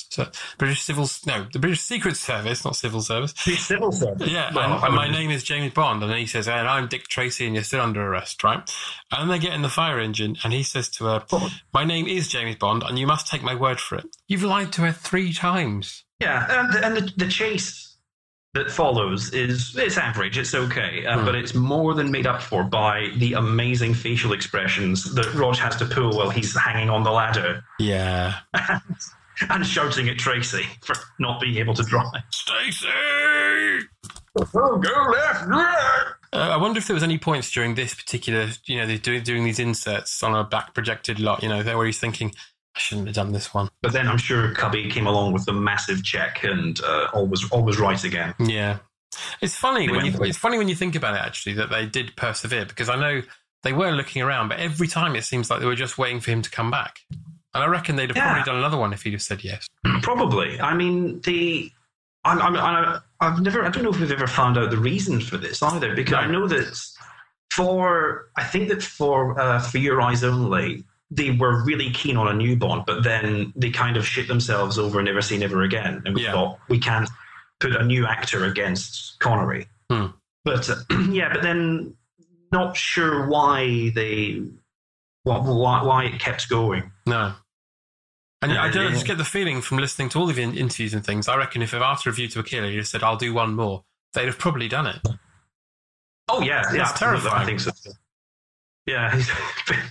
[0.59, 4.29] British Civil, no, the British Secret Service, not civil service." He's civil service.
[4.29, 7.09] Yeah, Well, and, and my name is James Bond, and he says, "And I'm Dick
[7.09, 8.69] Tracy, and you're still under arrest, right?"
[9.13, 11.25] And they get in the fire engine, and he says to her,
[11.73, 14.07] "My name is James Bond, and you must take my word for it.
[14.29, 17.90] You've lied to her three times." Yeah, and, the, and the, the chase
[18.55, 21.25] that follows is it's average, it's okay, uh, Hmm.
[21.25, 25.77] but it's more than made up for by the amazing facial expressions that Rog has
[25.77, 28.39] to pull while he's hanging on the ladder Yeah,
[29.51, 32.11] and shouting at Tracy for not being able to drive.
[32.31, 32.89] Stacy.
[34.55, 36.07] Oh, go left, right.
[36.33, 39.23] Uh, I wonder if there was any points during this particular, you know, they're doing,
[39.23, 42.33] doing these inserts on a back projected lot, you know, where he's thinking,
[42.77, 43.69] I shouldn't have done this one.
[43.83, 47.49] But then I'm sure Cubby came along with a massive check and uh, all was
[47.51, 48.35] all was right again.
[48.39, 48.79] Yeah,
[49.41, 51.87] it's funny They when you it's funny when you think about it actually that they
[51.87, 53.23] did persevere because I know
[53.63, 56.31] they were looking around, but every time it seems like they were just waiting for
[56.31, 57.01] him to come back.
[57.53, 58.33] And I reckon they'd have Yeah.
[58.33, 59.67] probably done another one if he'd have said yes.
[60.03, 60.61] Probably.
[60.61, 61.71] I mean, the.
[62.25, 63.65] I'm, I'm, I, I've never.
[63.65, 66.19] I don't know if we've ever found out the reason for this either, because No.
[66.19, 66.81] I know that
[67.53, 68.31] for.
[68.37, 72.35] I think that for uh, for Your Eyes Only, they were really keen on a
[72.35, 76.03] new Bond, but then they kind of shit themselves over and Never Say Never Again,
[76.05, 76.33] and we Yeah.
[76.33, 77.09] thought we can't
[77.59, 79.67] put a new actor against Connery.
[79.91, 80.07] Hmm.
[80.45, 80.77] But uh,
[81.11, 81.95] yeah, but then
[82.53, 84.43] not sure why they.
[85.25, 86.91] Why, why, why it kept going.
[87.07, 87.35] No.
[88.41, 88.91] And I, don't, Yeah.
[88.93, 91.29] just get the feeling from listening to all of the interviews and things.
[91.29, 93.85] I reckon if after a view to a killer, you said, "I'll do one more,"
[94.15, 94.97] they'd have probably done it.
[96.29, 97.35] Oh yeah, yeah, That's terrifying.
[97.35, 97.71] I think so.
[98.87, 99.31] Yeah, he's,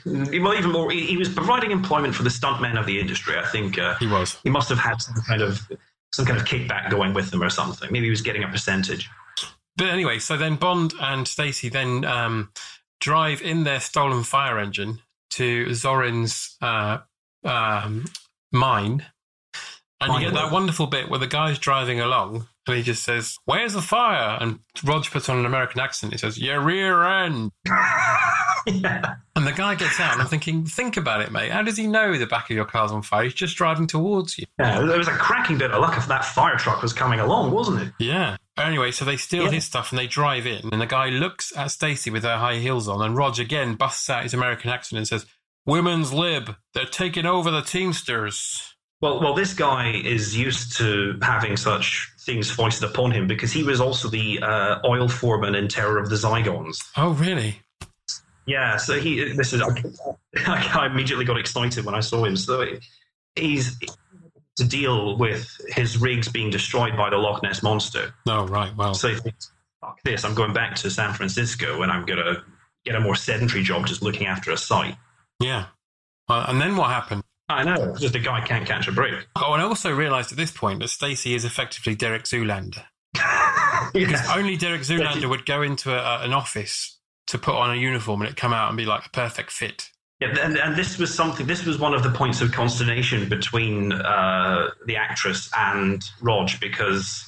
[0.42, 0.92] well, even more.
[0.92, 3.38] He, he was providing employment for the stuntmen of the industry.
[3.38, 4.38] I think uh, He was.
[4.44, 5.62] he must have had some kind of
[6.12, 7.90] some kind of kickback going with them or something.
[7.92, 9.10] Maybe he was getting a percentage.
[9.78, 12.52] But anyway, so then Bond and Stacy then um,
[13.00, 15.00] drive in their stolen fire engine
[15.32, 17.00] to Zorin's uh,
[17.44, 18.06] um,
[18.52, 19.06] mine.
[20.02, 23.38] And you get that wonderful bit where the guy's driving along and he just says,
[23.46, 24.38] Where's the fire?
[24.40, 26.14] And Roger puts on an American accent.
[26.14, 27.52] He says, Your rear end.
[28.68, 29.16] yeah.
[29.40, 31.50] And the guy gets out and I'm thinking, Think about it, mate.
[31.52, 33.24] How does he know the back of your car's on fire?
[33.24, 34.46] He's just driving towards you.
[34.60, 37.52] yeah, it was a cracking bit of luck if that fire truck was coming along,
[37.52, 37.94] wasn't it?
[38.00, 38.36] Yeah.
[38.58, 39.52] Anyway, so they steal Yeah.
[39.52, 42.58] his stuff and they drive in, and the guy looks at Stacy with her high
[42.58, 45.26] heels on, and Rog again busts out his American accent and says,
[45.66, 51.56] "Women's lib, they're taking over the Teamsters." Well, well, this guy is used to having
[51.56, 55.98] such things foisted upon him because he was also the uh, oil foreman in Terror
[55.98, 56.78] of the Zygons.
[56.96, 57.60] Oh, really?
[58.46, 59.34] Yeah, so he.
[59.34, 59.62] This is.
[60.48, 62.36] I immediately got excited when I saw him.
[62.36, 62.66] So
[63.36, 63.78] he's
[64.58, 68.14] to deal with his rigs being destroyed by the Loch Ness monster.
[68.28, 68.76] Oh, right.
[68.76, 69.52] Well, So he thinks,
[69.82, 70.24] "Fuck this!
[70.24, 72.44] I'm going back to San Francisco and I'm gonna
[72.86, 74.96] get a more sedentary job, just looking after a site."
[75.40, 75.66] yeah.
[76.28, 77.24] Well, and then what happened?
[77.50, 79.16] I know, just a guy can't catch a break.
[79.36, 82.84] Oh, and I also realised at this point that Stacy is effectively Derek Zoolander.
[83.94, 84.36] Because Yeah.
[84.36, 88.30] only Derek Zoolander would go into a, an office to put on a uniform and
[88.30, 89.90] it come out and be like a perfect fit.
[90.20, 91.48] Yeah, and, and this was something.
[91.48, 97.26] This was one of the points of consternation between uh, the actress and Rog because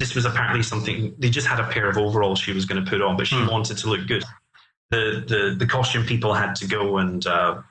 [0.00, 2.90] this was apparently something they just had a pair of overalls she was going to
[2.90, 3.46] put on, but she Hmm.
[3.46, 4.24] wanted to look good.
[4.90, 7.62] The the the costume people had to go and uh,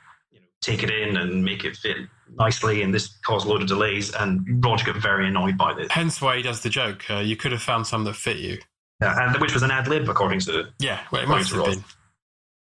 [0.61, 1.97] take it in and make it fit
[2.37, 4.13] nicely, and this caused a load of delays.
[4.13, 7.09] And Rog got very annoyed by this, Hence why he does the joke.
[7.09, 8.57] Uh, you could have found some that fit you.
[9.01, 11.83] yeah, and which was an ad lib according to Yeah, well, it must have been.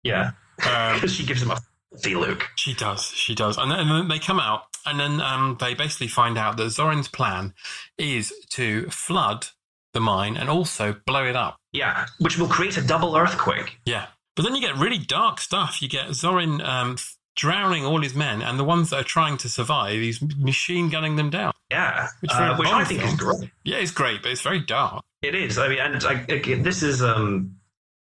[0.04, 0.32] yeah,
[0.66, 1.60] Um, because she gives him a
[1.92, 2.48] filthy look.
[2.56, 3.06] She does.
[3.08, 3.58] She does.
[3.58, 6.68] And then, and then they come out, and then um, they basically find out that
[6.68, 7.54] Zorin's plan
[7.98, 9.48] is to flood
[9.94, 11.58] the mine and also blow it up.
[11.74, 13.78] Yeah, which will create a double earthquake.
[13.86, 14.08] Yeah.
[14.38, 15.82] But then you get really dark stuff.
[15.82, 16.96] You get Zorin um,
[17.36, 21.16] drowning all his men, and the ones that are trying to survive, he's machine gunning
[21.16, 21.54] them down.
[21.70, 23.52] Yeah, Which uh, which I think film- is great.
[23.64, 25.04] Yeah, it's great, but it's very dark.
[25.22, 25.58] It is.
[25.58, 27.56] I mean, and I, again, this is um,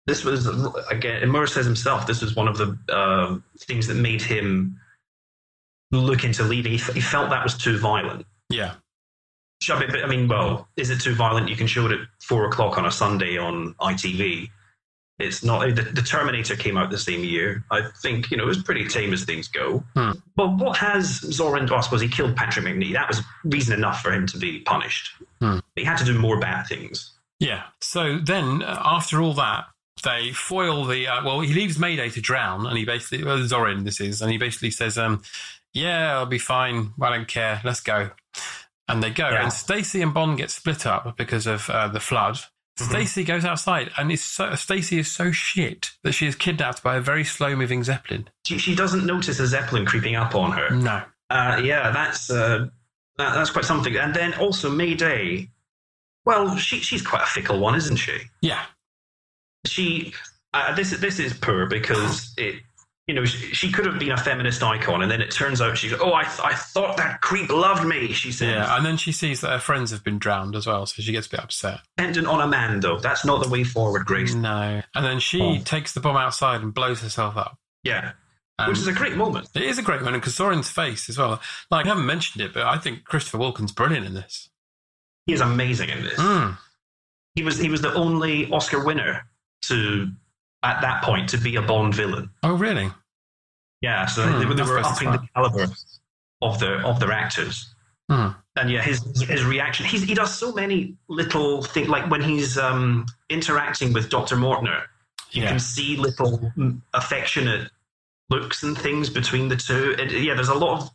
[0.07, 0.47] this was
[0.89, 1.21] again.
[1.23, 4.77] And Murray says himself, this was one of the um, things that made him
[5.91, 6.73] look into leaving.
[6.73, 8.25] He, f- he felt that was too violent.
[8.49, 8.73] Yeah.
[9.69, 11.47] I mean, well, is it too violent?
[11.47, 14.49] You can show it at four o'clock on a Sunday on ITV.
[15.23, 15.75] It's not.
[15.75, 17.63] The, the Terminator came out the same year.
[17.71, 19.83] I think you know it was pretty tame as things go.
[19.95, 20.11] Hmm.
[20.35, 21.69] But what has Zorin?
[21.71, 22.93] I suppose he killed Patrick Macnee.
[22.93, 25.11] That was reason enough for him to be punished.
[25.41, 25.59] Hmm.
[25.75, 27.11] He had to do more bad things.
[27.39, 27.63] Yeah.
[27.81, 29.65] So then, uh, after all that,
[30.03, 31.07] they foil the.
[31.07, 34.31] Uh, well, he leaves Mayday to drown, and he basically well, Zorin this is, and
[34.31, 35.23] he basically says, um,
[35.73, 36.93] "Yeah, I'll be fine.
[37.01, 37.61] I don't care.
[37.63, 38.11] Let's go."
[38.87, 39.43] And they go, Yeah.
[39.43, 42.39] and Stacy and Bond get split up because of uh, the flood.
[42.89, 46.95] Stacy goes outside, and is so, Stacy is so shit that she is kidnapped by
[46.95, 48.29] a very slow-moving zeppelin.
[48.45, 50.69] She, she doesn't notice a zeppelin creeping up on her.
[50.71, 51.03] No.
[51.29, 52.67] Uh, yeah, that's uh,
[53.17, 53.95] that, that's quite something.
[53.95, 55.49] And then also May Day.
[56.25, 58.17] Well, she she's quite a fickle one, isn't she?
[58.41, 58.63] Yeah.
[59.65, 60.13] She
[60.53, 62.61] uh, this this is poor because it
[63.07, 65.77] you know she, she could have been a feminist icon, and then it turns out
[65.77, 68.13] she's oh I th- I thought that creep loved me.
[68.13, 68.75] She says Yeah.
[68.77, 71.27] And then she sees that her friends have been drowned as well, so she gets
[71.27, 71.79] a bit upset.
[71.97, 72.99] dependent on a man though.
[72.99, 74.33] That's not the way forward, Grace.
[74.33, 74.81] No.
[74.95, 75.57] And then she Oh.
[75.63, 77.57] takes the bomb outside and blows herself up.
[77.83, 78.11] Yeah,
[78.67, 79.49] which is a great moment.
[79.55, 81.41] It is a great moment because Zorin's face as well.
[81.71, 84.49] Like I haven't mentioned it, but I think Christopher Walken's brilliant in this.
[85.25, 86.19] He is amazing in this.
[86.19, 86.57] Mm.
[87.35, 89.25] He was he was the only Oscar winner
[89.63, 90.11] to
[90.63, 92.29] at that point to be a Bond villain.
[92.43, 92.89] Oh, really?
[93.81, 95.67] Yeah, so Hmm, they, were- they that's were upping the caliber
[96.41, 97.73] of their of their actors.
[98.09, 98.29] Hmm.
[98.57, 99.85] And yeah, his his reaction.
[99.85, 104.83] He's, he does so many little things, like when he's um, interacting with Doctor Mortner.
[105.31, 105.49] You Yeah.
[105.49, 106.51] can see little
[106.93, 107.71] affectionate
[108.29, 109.95] looks and things between the two.
[109.97, 110.89] And, yeah, there's a lot of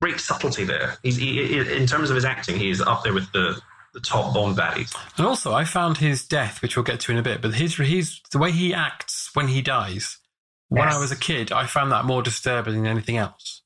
[0.00, 0.96] great subtlety there.
[1.04, 3.60] He's he, he- in terms of his acting, he's up there with the
[3.94, 4.94] the top Bond baddies.
[5.18, 7.76] And also, I found his death, which we'll get to in a bit, but his
[7.76, 10.18] his the way he acts when he dies.
[10.68, 13.62] When I was a kid, I found that more disturbing than anything else.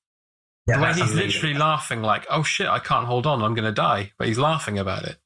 [0.67, 3.65] Yeah, the way he's literally laughing, like, "Oh shit, I can't hold on, I'm going
[3.67, 5.17] to die," but he's laughing about it.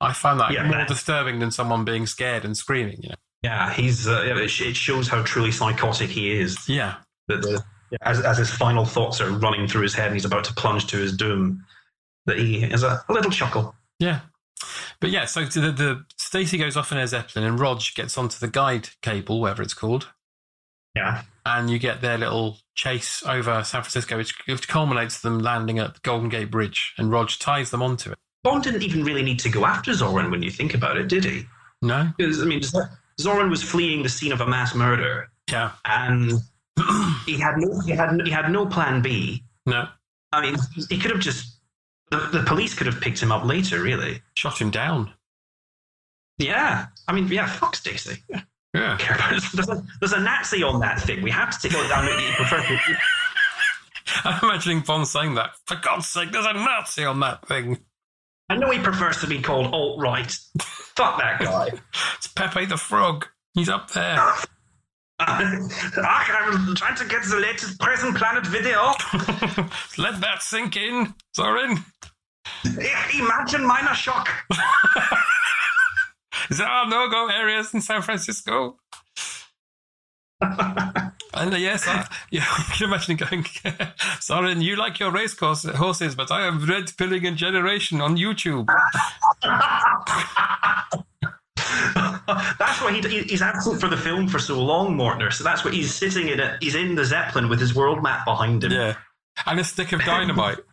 [0.00, 3.00] I find that Yeah, more that- disturbing than someone being scared and screaming.
[3.02, 3.14] You know?
[3.42, 6.68] Yeah, he's uh, it, it shows how truly psychotic he is.
[6.68, 6.94] Yeah.
[7.26, 7.62] that the,
[8.02, 10.86] as, as his final thoughts are running through his head and he's about to plunge
[10.88, 11.64] to his doom,
[12.26, 13.74] that he has a, a little chuckle.
[13.98, 14.20] Yeah.
[15.00, 18.38] But yeah, so the, the Stacy goes off in her Zeppelin and Rog gets onto
[18.38, 20.08] the guide cable, whatever it's called,
[20.96, 21.22] Yeah.
[21.46, 25.94] and you get their little chase over San Francisco, which, which culminates them landing at
[25.94, 28.18] the Golden Gate Bridge, and Rog ties them onto it.
[28.42, 31.24] Bond didn't even really need to go after Zorin when you think about it, did
[31.24, 31.44] he?
[31.82, 32.10] No?
[32.18, 32.60] Because, I mean,
[33.20, 35.72] Zorin was fleeing the scene of a mass murder Yeah.
[35.84, 36.32] and
[37.26, 39.44] he had no, he had, he had no plan B.
[39.66, 39.86] No.
[40.32, 40.56] I mean,
[40.88, 41.57] he could have just,
[42.10, 44.22] the, the police could have picked him up later, really.
[44.34, 45.12] Shot him down.
[46.38, 46.86] Yeah.
[47.06, 48.22] I mean, yeah, fuck Stacey.
[48.74, 48.98] Yeah.
[49.54, 51.22] There's a, there's a Nazi on that thing.
[51.22, 52.04] We have to take it down.
[52.04, 52.96] You prefer to-
[54.24, 55.50] I'm imagining Bond saying that.
[55.66, 57.78] For God's sake, there's a Nazi on that thing.
[58.50, 60.30] I know he prefers to be called alt right.
[60.60, 61.70] Fuck that guy.
[62.18, 63.26] It's Pepe the Frog.
[63.54, 64.18] He's up there.
[65.20, 68.80] Ach, I'm trying to get the latest Prison Planet video.
[69.98, 71.84] Let that sink in, Zorin.
[72.64, 74.28] Imagine minor shock.
[76.50, 78.78] There are no go areas in San Francisco.
[80.40, 85.64] and uh, yes, I, yeah, I can imagine going, Zorin, you like your race course,
[85.64, 88.68] horses, but I am red pilling a generation on YouTube.
[92.58, 95.32] that's why he, he's absent for the film for so long, Mortner.
[95.32, 96.40] So that's what he's sitting in.
[96.40, 98.72] A, he's in the Zeppelin with his world map behind him.
[98.72, 98.96] Yeah.
[99.46, 100.58] And a stick of dynamite.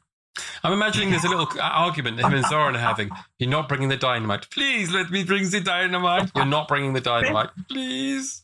[0.64, 3.10] I'm imagining there's a little argument that him and Zorin are having.
[3.40, 4.50] You're not bringing the dynamite.
[4.50, 6.30] Please let me bring the dynamite.
[6.36, 7.52] You're not bringing the dynamite.
[7.70, 8.44] Please.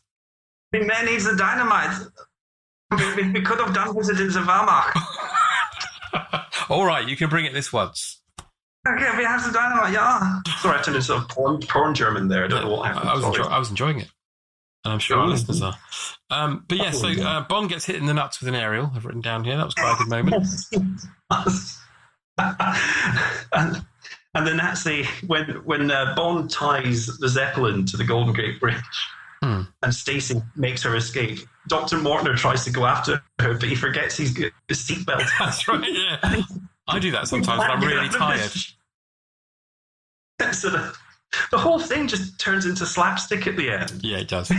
[0.70, 1.98] The man needs the dynamite.
[3.16, 4.92] We, we- could have done with it in the Wehrmacht.
[6.70, 8.21] All right, you can bring it this once.
[8.88, 10.40] Okay, we have the dynamite, yeah.
[10.60, 12.44] Sorry, I turned into sort of porn, porn German there.
[12.44, 13.08] I don't know what happened.
[13.10, 14.08] I was, enjoy- I was enjoying it.
[14.84, 15.74] And I'm sure our listeners are.
[16.30, 18.90] Um, but yeah, so uh, Bond gets hit in the nuts with an aerial.
[18.92, 19.56] I've written down here.
[19.56, 20.44] That was quite a good moment.
[23.52, 23.84] and,
[24.34, 28.82] and the Nazi, when when uh, Bond ties the Zeppelin to the Golden Gate Bridge,
[29.42, 29.62] Hmm.
[29.82, 34.16] and Stacy makes her escape, Doctor Mortner tries to go after her, but he forgets
[34.16, 35.28] he's his seatbelt.
[35.38, 36.42] That's right, yeah.
[36.88, 38.50] I do that sometimes when I'm really tired.
[40.52, 40.94] so the,
[41.50, 44.00] the whole thing just turns into slapstick at the end.
[44.02, 44.50] Yeah, it does.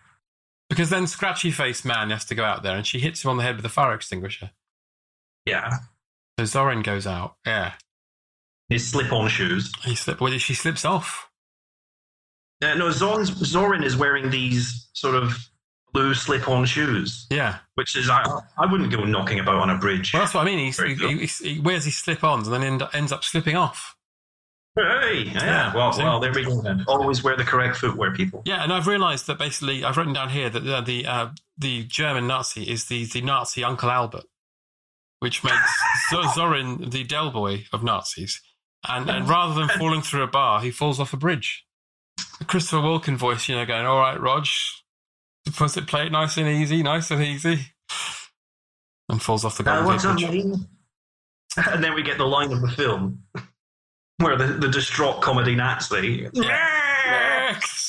[0.68, 3.36] because then Scratchy Face Man has to go out there and she hits him on
[3.38, 4.50] the head with a fire extinguisher.
[5.46, 5.78] Yeah,
[6.38, 7.36] So Zorin goes out.
[7.46, 7.74] Yeah.
[8.68, 9.70] his slip-on shoes.
[9.82, 11.30] He slip, well, she slips off.
[12.62, 15.36] Uh, no, Zorn's, Zorin is wearing these sort of
[15.94, 17.58] blue slip-on shoes, Yeah.
[17.76, 18.22] which is I
[18.58, 20.12] I wouldn't go knocking about on a bridge.
[20.12, 20.58] Well, that's what I mean.
[20.58, 23.94] He's, he, he, he wears his slip-ons and then end, ends up slipping off.
[24.76, 25.44] Hey, yeah.
[25.44, 26.60] Yeah, well, well, there we go.
[26.60, 26.84] Then.
[26.88, 28.42] Always wear the correct footwear, people.
[28.44, 31.84] Yeah, and I've realised that basically I've written down here that the the, uh, the
[31.84, 34.24] German Nazi is the, the Nazi Uncle Albert,
[35.20, 35.80] which makes
[36.12, 38.42] Zorin the Del Boy of Nazis.
[38.86, 41.64] And, and rather than falling through a bar, he falls off a bridge.
[42.40, 44.44] The Christopher Walken voice, you know, going, "All right, Rog,
[45.52, 47.66] puts it play it nice and easy, nice and easy,"
[49.08, 50.44] and falls off the Uh, Golden what's Gate up, Bridge.
[50.44, 51.66] mate?
[51.72, 53.22] And then we get the line of the film
[54.18, 56.28] where the, the distraught comedy Nazi.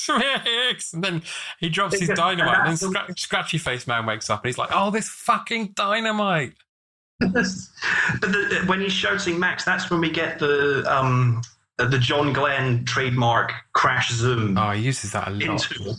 [0.08, 1.22] And then
[1.58, 4.68] he drops his dynamite, and then Scra- Scratchy Face Man wakes up and he's like,
[4.72, 6.52] "Oh, this fucking dynamite!"
[7.18, 11.42] but the, when he's shouting Max, that's when we get the um,
[11.78, 15.42] the John Glen trademark crash zoom Oh, he uses that a lot.
[15.42, 15.94] into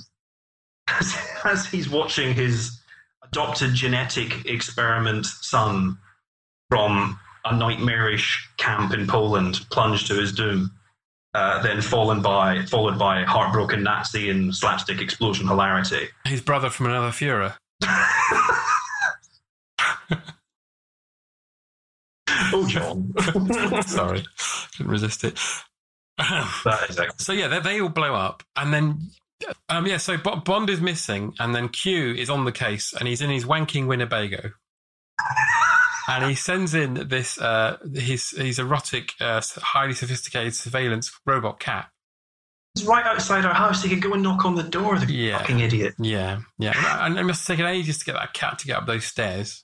[1.48, 2.80] as, he's watching his
[3.24, 5.98] adopted genetic experiment son
[6.70, 10.72] from a nightmarish camp in Poland plunge to his doom.
[11.34, 16.08] Uh, then fallen by, followed by heartbroken Nazi and slapstick explosion hilarity.
[16.26, 17.56] His brother from another Führer.
[22.54, 23.14] oh, John.
[23.88, 24.26] Sorry,
[24.76, 25.38] couldn't resist it.
[26.18, 29.12] that is so yeah, they, they all blow up, and then
[29.70, 33.08] um, yeah, so Bo- Bond is missing, and then Q is on the case, and
[33.08, 34.52] he's in his wanking Winnebago,
[36.08, 41.88] and he sends in this uh, his his erotic, uh, highly sophisticated surveillance robot cat.
[42.76, 43.82] It's right outside our house.
[43.84, 45.40] He could go and knock on the door, the Yeah.
[45.40, 45.96] fucking idiot.
[46.00, 48.86] Yeah, yeah, and it must have taken ages to get that cat to get up
[48.86, 49.64] those stairs.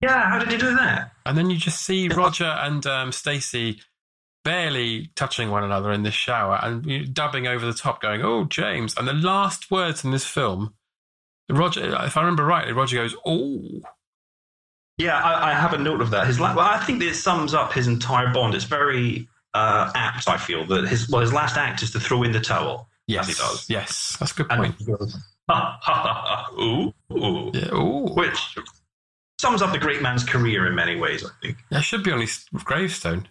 [0.00, 1.12] Yeah, how did he do that?
[1.24, 3.80] And then you just see Roger and um, Stacy
[4.44, 8.22] barely touching one another in this shower and you know, dubbing over the top, going,
[8.22, 10.74] "Oh, James!" And the last words in this film,
[11.50, 13.80] Roger, if I remember rightly, Roger goes, "Oh."
[14.96, 16.26] Yeah, I, I have a note of that.
[16.28, 18.54] His la- well, I think this sums up his entire Bond.
[18.54, 20.28] It's very uh, apt.
[20.28, 22.88] I feel that his well, his last act is to throw in the towel.
[23.08, 23.68] Yes, he does.
[23.68, 24.74] Yes, that's a good And point.
[24.78, 25.14] he goes,
[25.50, 27.50] ha, ha, ha, ooh, ooh.
[27.52, 28.06] Yeah, ooh.
[28.14, 28.56] Which
[29.40, 31.58] sums up the great man's career in many ways, I think.
[31.70, 33.28] That should be on his gravestone.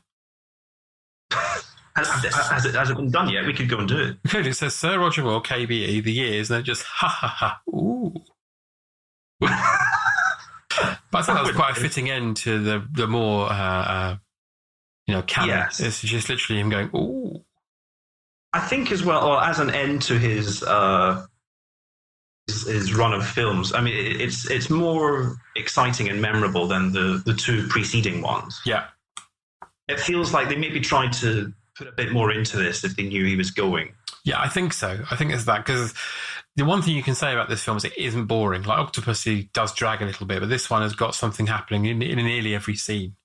[1.95, 3.45] Has, has, it, has it been done yet?
[3.45, 4.23] We could go and do it.
[4.27, 4.47] Good.
[4.47, 7.61] It says Sir Roger Moore, KBE, the years, and then just ha ha ha.
[7.69, 8.11] Ooh.
[9.39, 14.15] but I thought that was quite a fitting end to the the more uh, uh,
[15.05, 15.49] you know canon.
[15.49, 15.79] Yes.
[15.79, 17.43] It's just literally him going ooh.
[18.53, 21.27] I think as well, or as an end to his uh,
[22.47, 23.73] his, his run of films.
[23.73, 28.61] I mean, it, it's it's more exciting and memorable than the the two preceding ones.
[28.65, 28.87] Yeah.
[29.87, 33.03] It feels like they maybe tried to put a bit more into this if they
[33.03, 33.93] knew he was going.
[34.23, 35.03] Yeah, I think so.
[35.11, 35.93] I think it's that because
[36.55, 38.63] the one thing you can say about this film is it isn't boring.
[38.63, 42.01] Like Octopussy does drag a little bit, but this one has got something happening in,
[42.01, 43.15] in nearly every scene.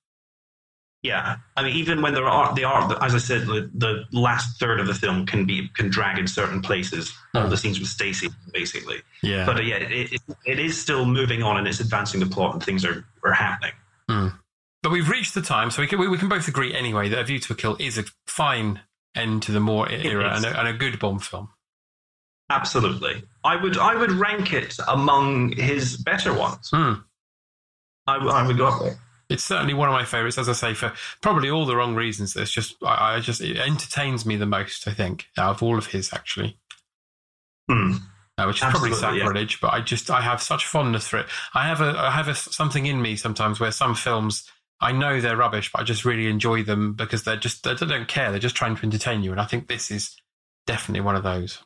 [1.03, 4.59] Yeah, I mean, even when there are, they are, as I said, the, the last
[4.59, 7.15] third of the film can be can drag in certain places.
[7.35, 8.97] All the scenes with Stacy, basically.
[9.23, 9.47] Yeah.
[9.47, 12.55] But uh, yeah, it, it, it is still moving on and it's advancing the plot
[12.55, 13.75] and things are, are happening.
[14.83, 17.19] But we've reached the time, so we can we, we can both agree anyway that
[17.19, 18.81] A View to a Kill is a fine
[19.15, 21.49] end to the Moore era and a, and a good Bond film.
[22.51, 26.71] Absolutely, I would I would rank it among his better ones.
[26.73, 26.95] Hmm.
[28.07, 28.99] I, I would go up there.
[29.29, 32.35] It's certainly one of my favorites, as I say, for probably all the wrong reasons.
[32.37, 34.89] It's just I, I just it entertains me the most.
[34.89, 36.59] I think out of all of his actually.
[37.69, 37.97] Hmm.
[38.39, 39.25] uh, which is probably Absolutely, yeah.
[39.25, 41.27] sacrilege, but I just I have such fondness for it.
[41.53, 44.51] I have a I have a, something in me sometimes where some films
[44.81, 48.09] I know they're rubbish, but I just really enjoy them because they're just they don't
[48.09, 48.31] care.
[48.31, 50.17] They're just trying to entertain you, and I think this is
[50.67, 51.59] definitely one of those.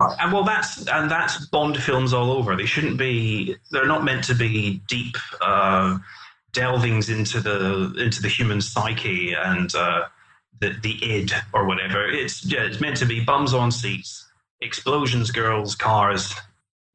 [0.00, 2.54] And well, that's and that's Bond films all over.
[2.54, 3.56] They shouldn't be.
[3.72, 5.98] They're not meant to be deep uh,
[6.52, 10.04] delvings into the into the human psyche and uh,
[10.60, 12.08] the the id or whatever.
[12.08, 16.32] It's yeah, it's meant to be bums on seats, explosions, girls, cars,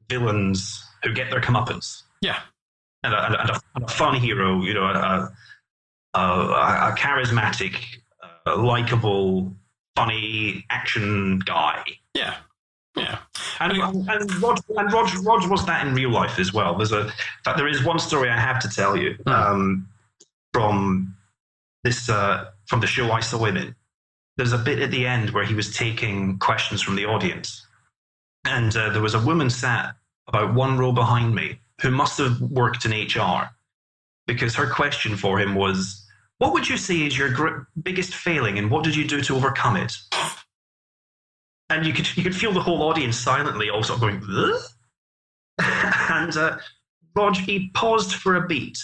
[0.08, 2.40] villains who get their comeuppance, Yeah,
[3.04, 4.62] and a, and a, and a fun hero.
[4.62, 5.30] You know, a,
[6.14, 7.76] a, charismatic,
[8.46, 9.52] uh, likable,
[9.94, 11.84] funny action guy.
[12.14, 12.36] yeah,
[12.96, 13.18] yeah.
[13.60, 16.74] And, and Rog, and Rog, Rog was that in real life as well.
[16.76, 17.12] There's a,
[17.44, 19.88] fact, there is one story I have to tell you um,
[20.52, 21.14] from
[21.84, 23.74] this uh, from the show I saw him in.
[24.36, 27.64] There's a bit at the end where he was taking questions from the audience,
[28.44, 29.94] and uh, there was a woman sat
[30.26, 33.50] about one row behind me who must have worked in HR
[34.26, 36.06] because her question for him was,
[36.38, 39.36] "What would you say is your gr- biggest failing, and what did you do to
[39.36, 39.96] overcome it?"
[41.70, 44.58] And you could you could feel the whole audience silently also going, "Huh?"
[46.10, 46.58] and uh,
[47.44, 48.78] he paused for a beat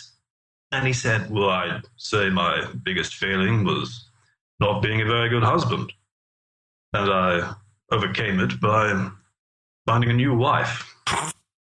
[0.73, 4.09] and he said, Well, I'd say my biggest failing was
[4.61, 5.93] not being a very good husband.
[6.93, 7.55] And I
[7.91, 9.11] overcame it by
[9.87, 10.95] finding a new wife.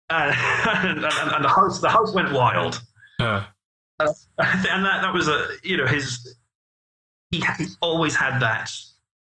[0.09, 0.35] And,
[0.67, 2.81] and, and, and the, house, the house went wild.
[3.19, 3.45] Yeah.
[3.99, 4.07] Uh,
[4.39, 6.35] and that, that was a, you know, his,
[7.31, 8.69] he, he always had that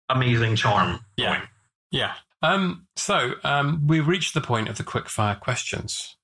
[0.08, 1.00] amazing charm.
[1.16, 1.36] Yeah.
[1.36, 1.48] going.
[1.90, 2.14] Yeah.
[2.42, 6.16] Um, so um, we reached the point of the quick fire questions.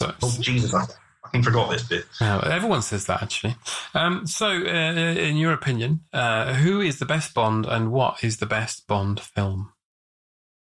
[0.00, 0.84] So, Oh, Jesus, I
[1.24, 2.06] fucking forgot this bit.
[2.20, 3.56] Yeah, everyone says that actually.
[3.92, 8.38] Um, so, uh, in your opinion, uh, who is the best Bond, and what is
[8.38, 9.72] the best Bond film?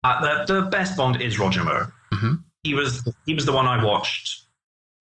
[0.04, 1.92] Uh, the, the best Bond is Roger Moore.
[2.14, 2.44] Mhm.
[2.64, 4.44] He was he was the one I watched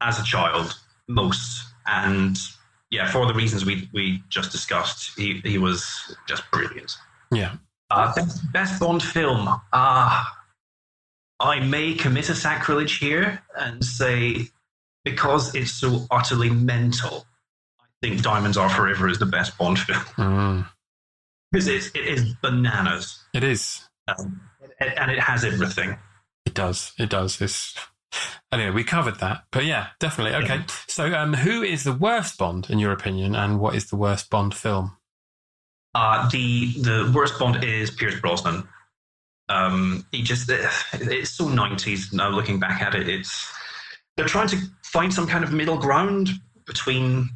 [0.01, 0.78] as a child
[1.09, 2.39] most, and
[2.90, 6.97] yeah, for the reasons we we just discussed, he he was just brilliant.
[7.32, 7.56] Yeah,
[7.90, 9.48] Uh, best, best Bond film.
[9.72, 10.24] Uh,
[11.40, 14.48] I may commit a sacrilege here and say
[15.05, 17.26] because it's so utterly mental.
[17.80, 20.66] I think Diamonds Are Forever is the best Bond film Mm,
[21.51, 23.89] because it's, it is bananas it is.
[24.09, 24.40] um,
[24.80, 25.97] and, and it has everything.
[26.49, 26.93] It does.
[26.99, 27.43] It does.
[27.43, 27.75] It's
[28.51, 28.70] anyway.
[28.70, 30.35] We covered that, but yeah, definitely.
[30.43, 30.65] Okay.
[30.87, 34.31] So, um, who is the worst Bond in your opinion, and what is the worst
[34.31, 34.97] Bond film?
[35.95, 38.66] Uh, the the worst Bond is Pierce Brosnan.
[39.51, 40.49] Um, he just
[40.95, 42.31] it's so nineties now.
[42.31, 43.47] Looking back at it, it's
[44.16, 46.31] they're trying to find some kind of middle ground
[46.66, 47.29] between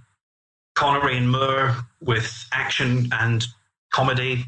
[0.75, 3.47] Connery and Moore with action and
[3.91, 4.47] comedy.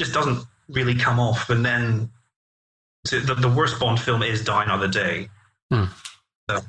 [0.00, 1.48] Just doesn't really come off.
[1.48, 2.10] And then
[3.10, 5.28] the the worst Bond film is Die Another Day.
[5.70, 5.84] Hmm.
[6.50, 6.60] So,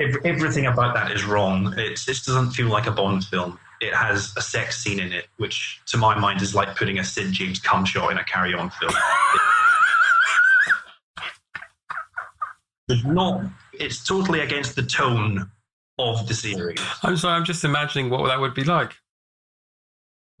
[0.00, 1.74] ev- everything about that is wrong.
[1.78, 3.58] It just doesn't feel like a Bond film.
[3.80, 7.04] It has a sex scene in it, which to my mind is like putting a
[7.04, 8.92] Sid James cum shot in a Carry On film.
[12.88, 13.44] it's not.
[13.72, 15.50] It's totally against the tone
[15.98, 16.80] of the series.
[17.02, 17.34] I'm sorry.
[17.34, 18.92] I'm just imagining what that would be like.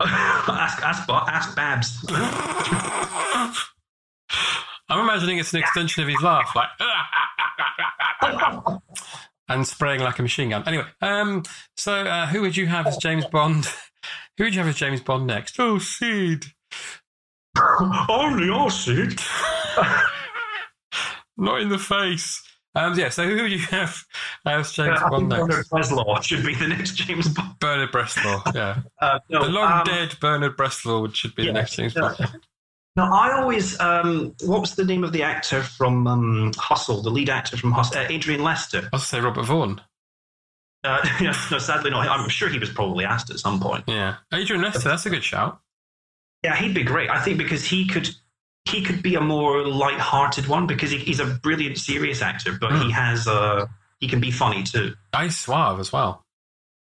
[0.00, 2.04] ask, ask, ask Babs.
[4.92, 6.68] I'm imagining it's an extension of his laugh, like
[9.48, 10.62] and spraying like a machine gun.
[10.66, 11.42] Anyway, um,
[11.76, 13.66] so uh, who would you have as James Bond?
[14.38, 15.60] Who would you have as James Bond next?
[15.60, 16.46] Oh, Sid.
[18.08, 19.20] Only your Sid.
[21.36, 22.42] Not in the face.
[22.74, 24.02] Um, yeah, so who would you have
[24.46, 25.70] as James I Bond think Bernard next?
[25.70, 27.58] Bresslaw should be the next James Bond.
[27.60, 28.80] Bernard Bresslaw, yeah.
[29.00, 32.14] Uh, no, the long um, dead Bernard Bresslaw would- should be the next James yeah.
[32.18, 32.40] Bond.
[32.94, 33.78] No, I always.
[33.80, 37.00] Um, what was the name of the actor from um, Hustle?
[37.02, 38.88] The lead actor from Hustle, uh, Adrian Lester.
[38.92, 39.80] I'll say Robert Vaughan.
[40.84, 42.06] Uh, yeah, no, sadly not.
[42.06, 43.84] I'm sure he was probably asked at some point.
[43.86, 44.16] Yeah.
[44.32, 45.60] Adrian Lester, that's a good shout.
[46.44, 47.08] Yeah, he'd be great.
[47.08, 48.10] I think because he could.
[48.64, 52.70] He could be a more light-hearted one because he, he's a brilliant, serious actor, but
[52.80, 54.94] he has a, he can be funny too.
[55.12, 56.24] Ice Suave as well.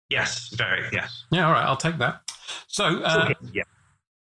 [0.09, 1.23] Yes, very yes.
[1.31, 2.21] Yeah, all right, I'll take that.
[2.67, 3.63] So, uh, Okay, yeah.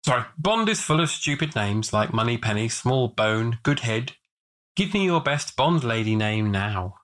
[0.10, 4.14] Sorry, Bond is full of stupid names like Money Penny, Small Bone, Good Head.
[4.76, 6.96] Give me your best Bond lady name now.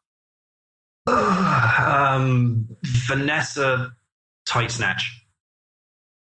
[1.07, 3.93] um, Vanessa
[4.47, 5.23] Tight Snatch.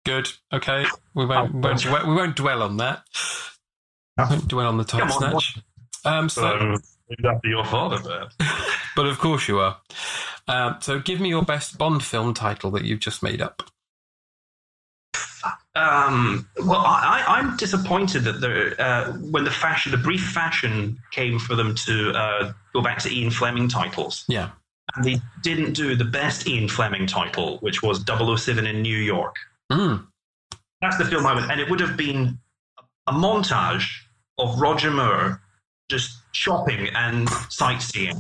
[0.06, 0.30] Good.
[0.54, 0.86] Okay.
[1.16, 3.04] We won't, we won't, we won't dwell on that.
[4.18, 5.60] We won't dwell on the tight snatch.
[6.06, 6.76] Um, so,
[7.22, 8.28] that'd be your father, man.
[8.96, 9.78] but of course you are.
[10.48, 13.64] Um, so give me your best Bond film title that you've just made up.
[15.76, 21.40] Um, well, I, I'm disappointed that the uh, when the fashion, the brief fashion came
[21.40, 24.50] for them to uh, go back to Ian Fleming titles, Yeah.
[24.96, 29.36] and they didn't do the best Ian Fleming title, which was 007 in New York.
[29.72, 30.06] Mm.
[30.82, 32.40] That's the film I would, and it would have been
[33.08, 33.88] a montage
[34.38, 35.42] of Roger Moore
[35.90, 38.16] just shopping and sightseeing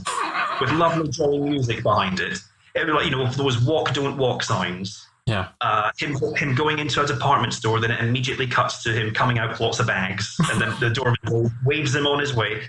[0.61, 2.38] with lovely jolly music behind it.
[2.76, 5.05] It was like you know there was walk don't walk signs.
[5.30, 5.49] Yeah.
[5.61, 9.38] Uh, him him going into a department store, then it immediately cuts to him coming
[9.38, 12.64] out with lots of bags, and then the doorman waves him on his way,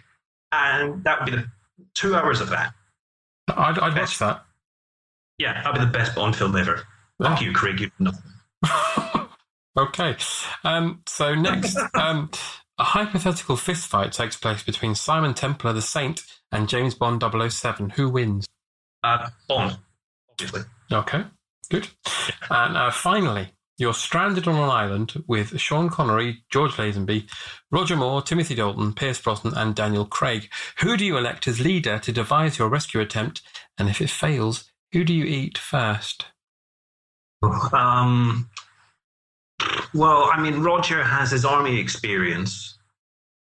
[0.52, 1.46] and that would be the
[1.94, 2.72] two hours of that.
[3.48, 4.44] I'd, I'd watch that.
[5.38, 6.82] Yeah, that'd be the best Bond film ever.
[7.22, 7.46] Fuck Yeah.
[7.48, 7.80] you, Craig.
[7.80, 8.12] You know.
[9.78, 10.16] okay.
[10.64, 12.30] Um, so next, um,
[12.78, 16.20] a hypothetical fistfight takes place between Simon Templar the Saint
[16.52, 17.90] and James Bond 007.
[17.90, 18.46] Who wins?
[19.02, 19.78] Uh, Bond,
[20.30, 20.62] obviously.
[20.92, 21.24] Okay,
[21.70, 21.88] good.
[22.50, 27.26] And uh, finally, you're stranded on an island with Sean Connery, George Lazenby,
[27.70, 30.50] Roger Moore, Timothy Dalton, Pierce Brosnan, and Daniel Craig.
[30.80, 33.40] Who do you elect as leader to devise your rescue attempt?
[33.78, 36.26] And if it fails, who do you eat first?
[37.72, 38.50] Um,
[39.94, 42.78] well, I mean, Roger has his army experience,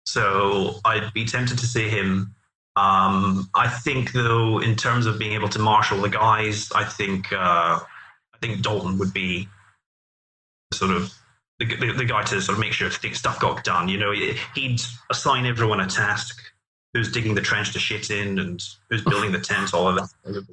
[0.04, 2.34] so I'd be tempted to see him.
[2.76, 7.32] Um, I think, though, in terms of being able to marshal the guys, I think
[7.32, 7.78] uh,
[8.46, 9.48] think Dalton would be
[10.72, 11.12] sort of
[11.58, 13.88] the, the, the, guy to sort of make sure stuff got done.
[13.88, 14.12] You know,
[14.54, 14.80] he'd
[15.10, 16.40] assign everyone a task:
[16.92, 20.46] who's digging the trench to shit in, and who's building the tent, all of that.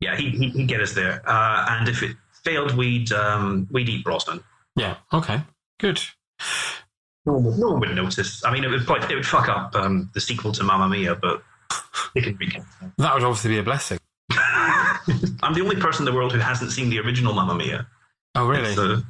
[0.00, 1.22] Yeah, he, he'd get us there.
[1.28, 4.42] Uh, and if it failed, we'd um, we'd eat Brosnan.
[4.76, 4.96] Yeah.
[5.12, 5.42] Okay.
[5.78, 6.00] Good.
[7.26, 8.44] No one, would, no one would notice.
[8.44, 11.14] I mean, it would probably, it would fuck up um, the sequel to Mamma Mia,
[11.14, 11.42] but
[12.14, 12.48] it can be.
[12.96, 13.97] That would obviously be a blessing.
[15.42, 17.86] I'm the only person in the world who hasn't seen the original Mamma Mia.
[18.34, 18.70] Oh, really?
[18.70, 19.02] It's a,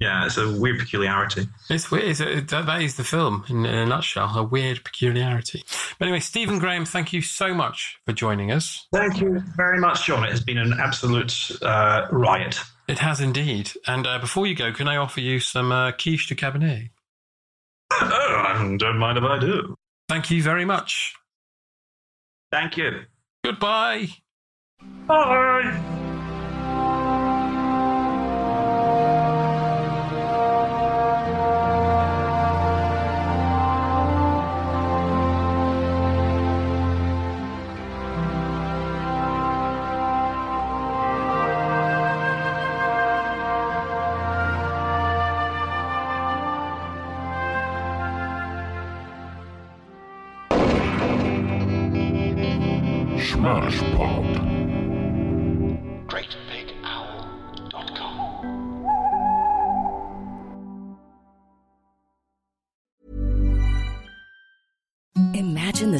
[0.00, 1.48] yeah, it's a weird peculiarity.
[1.68, 2.04] It's weird.
[2.04, 5.64] It's a, that is the film in, in, a nutshell, a weird peculiarity.
[5.98, 8.86] But anyway, Stephen Graham, thank you so much for joining us.
[8.92, 10.24] Thank you very much, John.
[10.24, 12.60] It has been an absolute uh, riot.
[12.86, 13.72] It has indeed.
[13.86, 16.90] And uh, before you go, can I offer you some uh, quiche de cabernet?
[17.92, 19.74] oh, I don't mind if I do.
[20.08, 21.14] Thank you very much.
[22.50, 23.02] Thank you.
[23.44, 24.08] Goodbye.
[25.08, 26.07] Bye.